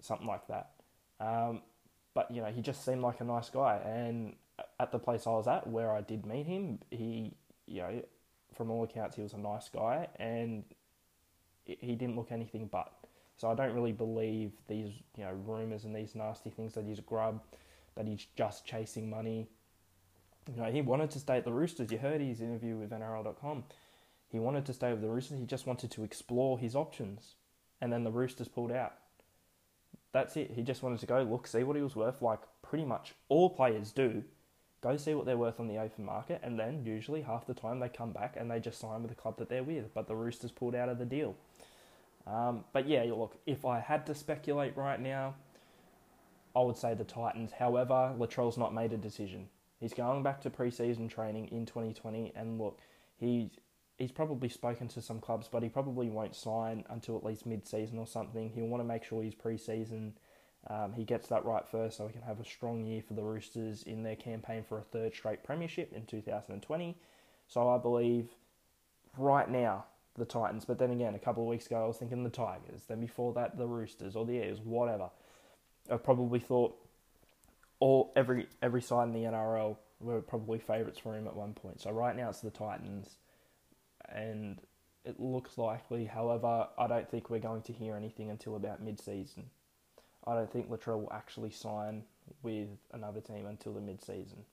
something 0.00 0.26
like 0.26 0.46
that. 0.48 0.70
Um, 1.20 1.62
but, 2.12 2.30
you 2.30 2.42
know, 2.42 2.48
he 2.48 2.60
just 2.60 2.84
seemed 2.84 3.02
like 3.02 3.20
a 3.20 3.24
nice 3.24 3.48
guy. 3.48 3.80
And 3.84 4.34
at 4.78 4.92
the 4.92 4.98
place 4.98 5.26
I 5.26 5.30
was 5.30 5.48
at, 5.48 5.66
where 5.66 5.92
I 5.92 6.02
did 6.02 6.26
meet 6.26 6.46
him, 6.46 6.80
he, 6.90 7.32
you 7.66 7.82
know, 7.82 8.02
from 8.56 8.70
all 8.70 8.84
accounts, 8.84 9.16
he 9.16 9.22
was 9.22 9.32
a 9.32 9.38
nice 9.38 9.68
guy, 9.68 10.08
and 10.18 10.64
he 11.64 11.94
didn't 11.94 12.16
look 12.16 12.32
anything 12.32 12.68
but. 12.70 12.92
So 13.36 13.50
I 13.50 13.54
don't 13.54 13.74
really 13.74 13.92
believe 13.92 14.52
these, 14.66 14.92
you 15.16 15.24
know, 15.24 15.32
rumors 15.44 15.84
and 15.84 15.94
these 15.94 16.14
nasty 16.14 16.50
things 16.50 16.74
that 16.74 16.84
he's 16.84 16.98
a 16.98 17.02
grub, 17.02 17.42
that 17.94 18.06
he's 18.06 18.26
just 18.36 18.64
chasing 18.64 19.10
money. 19.10 19.46
You 20.54 20.62
know, 20.62 20.70
he 20.70 20.80
wanted 20.80 21.10
to 21.10 21.18
stay 21.18 21.36
at 21.36 21.44
the 21.44 21.52
Roosters. 21.52 21.92
You 21.92 21.98
heard 21.98 22.20
his 22.20 22.40
interview 22.40 22.76
with 22.76 22.90
NRL.com. 22.90 23.64
He 24.28 24.38
wanted 24.38 24.64
to 24.66 24.72
stay 24.72 24.90
with 24.90 25.02
the 25.02 25.08
Roosters. 25.08 25.38
He 25.38 25.44
just 25.44 25.66
wanted 25.66 25.90
to 25.92 26.04
explore 26.04 26.58
his 26.58 26.74
options, 26.74 27.34
and 27.80 27.92
then 27.92 28.04
the 28.04 28.10
Roosters 28.10 28.48
pulled 28.48 28.72
out. 28.72 28.94
That's 30.12 30.36
it. 30.36 30.52
He 30.52 30.62
just 30.62 30.82
wanted 30.82 31.00
to 31.00 31.06
go 31.06 31.22
look, 31.22 31.46
see 31.46 31.62
what 31.62 31.76
he 31.76 31.82
was 31.82 31.94
worth, 31.94 32.22
like 32.22 32.40
pretty 32.62 32.84
much 32.84 33.14
all 33.28 33.50
players 33.50 33.92
do 33.92 34.24
go 34.86 34.96
see 34.96 35.14
what 35.14 35.26
they're 35.26 35.36
worth 35.36 35.58
on 35.58 35.66
the 35.66 35.78
open 35.78 36.04
market, 36.04 36.40
and 36.42 36.58
then 36.58 36.84
usually 36.84 37.22
half 37.22 37.46
the 37.46 37.54
time 37.54 37.80
they 37.80 37.88
come 37.88 38.12
back 38.12 38.36
and 38.36 38.50
they 38.50 38.60
just 38.60 38.78
sign 38.78 39.02
with 39.02 39.10
the 39.10 39.16
club 39.16 39.36
that 39.38 39.48
they're 39.48 39.64
with. 39.64 39.92
But 39.94 40.06
the 40.06 40.14
Roosters 40.14 40.52
pulled 40.52 40.74
out 40.74 40.88
of 40.88 40.98
the 40.98 41.04
deal. 41.04 41.34
Um, 42.26 42.64
but 42.72 42.88
yeah, 42.88 43.04
look, 43.04 43.36
if 43.46 43.64
I 43.64 43.80
had 43.80 44.06
to 44.06 44.14
speculate 44.14 44.76
right 44.76 45.00
now, 45.00 45.34
I 46.54 46.60
would 46.60 46.76
say 46.76 46.94
the 46.94 47.04
Titans. 47.04 47.52
However, 47.52 48.14
Latrell's 48.18 48.56
not 48.56 48.74
made 48.74 48.92
a 48.92 48.96
decision. 48.96 49.48
He's 49.80 49.92
going 49.92 50.22
back 50.22 50.40
to 50.42 50.50
preseason 50.50 51.10
training 51.10 51.48
in 51.48 51.66
2020, 51.66 52.32
and 52.34 52.58
look, 52.58 52.78
he's 53.18 53.50
he's 53.98 54.12
probably 54.12 54.48
spoken 54.48 54.88
to 54.88 55.02
some 55.02 55.20
clubs, 55.20 55.48
but 55.50 55.62
he 55.62 55.68
probably 55.68 56.08
won't 56.08 56.34
sign 56.34 56.84
until 56.90 57.16
at 57.16 57.24
least 57.24 57.46
mid-season 57.46 57.98
or 57.98 58.06
something. 58.06 58.50
He'll 58.50 58.66
want 58.66 58.82
to 58.82 58.86
make 58.86 59.04
sure 59.04 59.22
he's 59.22 59.34
preseason 59.34 60.12
um, 60.68 60.92
he 60.92 61.04
gets 61.04 61.28
that 61.28 61.44
right 61.44 61.66
first 61.68 61.96
so 61.96 62.06
he 62.06 62.12
can 62.12 62.22
have 62.22 62.40
a 62.40 62.44
strong 62.44 62.84
year 62.84 63.02
for 63.06 63.14
the 63.14 63.22
Roosters 63.22 63.82
in 63.84 64.02
their 64.02 64.16
campaign 64.16 64.64
for 64.68 64.78
a 64.78 64.82
third 64.82 65.14
straight 65.14 65.44
premiership 65.44 65.92
in 65.92 66.06
2020. 66.06 66.96
So 67.46 67.68
I 67.68 67.78
believe 67.78 68.30
right 69.16 69.48
now 69.48 69.84
the 70.16 70.24
Titans. 70.24 70.64
But 70.64 70.78
then 70.78 70.90
again, 70.90 71.14
a 71.14 71.18
couple 71.18 71.42
of 71.42 71.48
weeks 71.48 71.66
ago, 71.66 71.84
I 71.84 71.86
was 71.86 71.98
thinking 71.98 72.24
the 72.24 72.30
Tigers. 72.30 72.82
Then 72.88 73.00
before 73.00 73.32
that, 73.34 73.56
the 73.56 73.66
Roosters 73.66 74.16
or 74.16 74.26
the 74.26 74.42
Eagles, 74.42 74.60
whatever. 74.60 75.10
I 75.90 75.96
probably 75.98 76.40
thought 76.40 76.76
all 77.78 78.12
every 78.16 78.48
every 78.62 78.82
side 78.82 79.08
in 79.08 79.12
the 79.12 79.28
NRL 79.28 79.76
were 80.00 80.20
probably 80.20 80.58
favourites 80.58 80.98
for 80.98 81.16
him 81.16 81.26
at 81.26 81.36
one 81.36 81.52
point. 81.54 81.80
So 81.80 81.90
right 81.90 82.16
now 82.16 82.30
it's 82.30 82.40
the 82.40 82.50
Titans, 82.50 83.16
and 84.08 84.60
it 85.04 85.20
looks 85.20 85.58
likely. 85.58 86.06
However, 86.06 86.68
I 86.76 86.86
don't 86.86 87.08
think 87.08 87.30
we're 87.30 87.38
going 87.38 87.62
to 87.62 87.72
hear 87.72 87.94
anything 87.94 88.30
until 88.30 88.56
about 88.56 88.82
mid-season. 88.82 89.44
I 90.26 90.34
don't 90.34 90.50
think 90.50 90.70
Latrell 90.70 91.00
will 91.00 91.12
actually 91.12 91.50
sign 91.50 92.02
with 92.42 92.68
another 92.92 93.20
team 93.20 93.46
until 93.46 93.72
the 93.72 93.80
mid-season. 93.80 94.44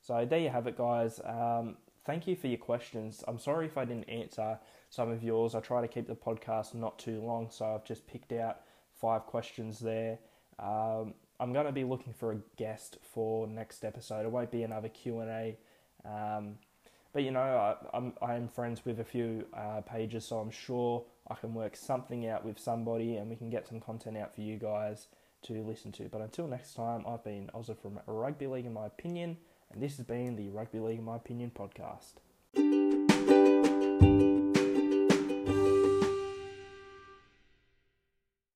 So 0.00 0.24
there 0.24 0.38
you 0.38 0.50
have 0.50 0.66
it, 0.66 0.76
guys. 0.76 1.20
Um, 1.24 1.76
thank 2.04 2.26
you 2.26 2.36
for 2.36 2.46
your 2.46 2.58
questions. 2.58 3.24
I'm 3.26 3.38
sorry 3.38 3.66
if 3.66 3.76
I 3.76 3.84
didn't 3.84 4.08
answer 4.08 4.58
some 4.90 5.10
of 5.10 5.22
yours. 5.22 5.54
I 5.54 5.60
try 5.60 5.80
to 5.80 5.88
keep 5.88 6.06
the 6.06 6.14
podcast 6.14 6.74
not 6.74 6.98
too 6.98 7.20
long, 7.20 7.48
so 7.50 7.74
I've 7.74 7.84
just 7.84 8.06
picked 8.06 8.32
out 8.32 8.60
five 8.92 9.26
questions 9.26 9.78
there. 9.80 10.18
Um, 10.58 11.14
I'm 11.40 11.52
going 11.52 11.66
to 11.66 11.72
be 11.72 11.84
looking 11.84 12.12
for 12.12 12.32
a 12.32 12.38
guest 12.56 12.98
for 13.02 13.46
next 13.46 13.84
episode. 13.84 14.24
It 14.24 14.30
won't 14.30 14.50
be 14.50 14.62
another 14.62 14.88
Q 14.88 15.20
and 15.20 15.30
A, 15.30 15.56
um, 16.04 16.58
but 17.12 17.22
you 17.24 17.30
know 17.30 17.40
I, 17.40 17.76
I'm 17.92 18.14
I 18.22 18.36
am 18.36 18.48
friends 18.48 18.84
with 18.84 19.00
a 19.00 19.04
few 19.04 19.44
uh, 19.52 19.80
pages, 19.82 20.24
so 20.24 20.38
I'm 20.38 20.50
sure 20.50 21.04
I 21.28 21.34
can 21.34 21.54
work 21.54 21.76
something 21.76 22.26
out 22.28 22.44
with 22.44 22.58
somebody, 22.58 23.16
and 23.16 23.28
we 23.28 23.36
can 23.36 23.50
get 23.50 23.66
some 23.66 23.80
content 23.80 24.16
out 24.16 24.34
for 24.34 24.42
you 24.42 24.58
guys 24.58 25.08
to 25.42 25.62
listen 25.62 25.92
to. 25.92 26.08
But 26.08 26.20
until 26.20 26.46
next 26.46 26.74
time, 26.74 27.04
I've 27.06 27.24
been 27.24 27.50
Ozza 27.54 27.76
from 27.76 28.00
Rugby 28.06 28.46
League 28.46 28.66
in 28.66 28.72
my 28.72 28.86
opinion, 28.86 29.36
and 29.72 29.82
this 29.82 29.96
has 29.96 30.06
been 30.06 30.36
the 30.36 30.48
Rugby 30.50 30.80
League 30.80 30.98
in 30.98 31.04
my 31.04 31.16
opinion 31.16 31.50
podcast. 31.54 32.14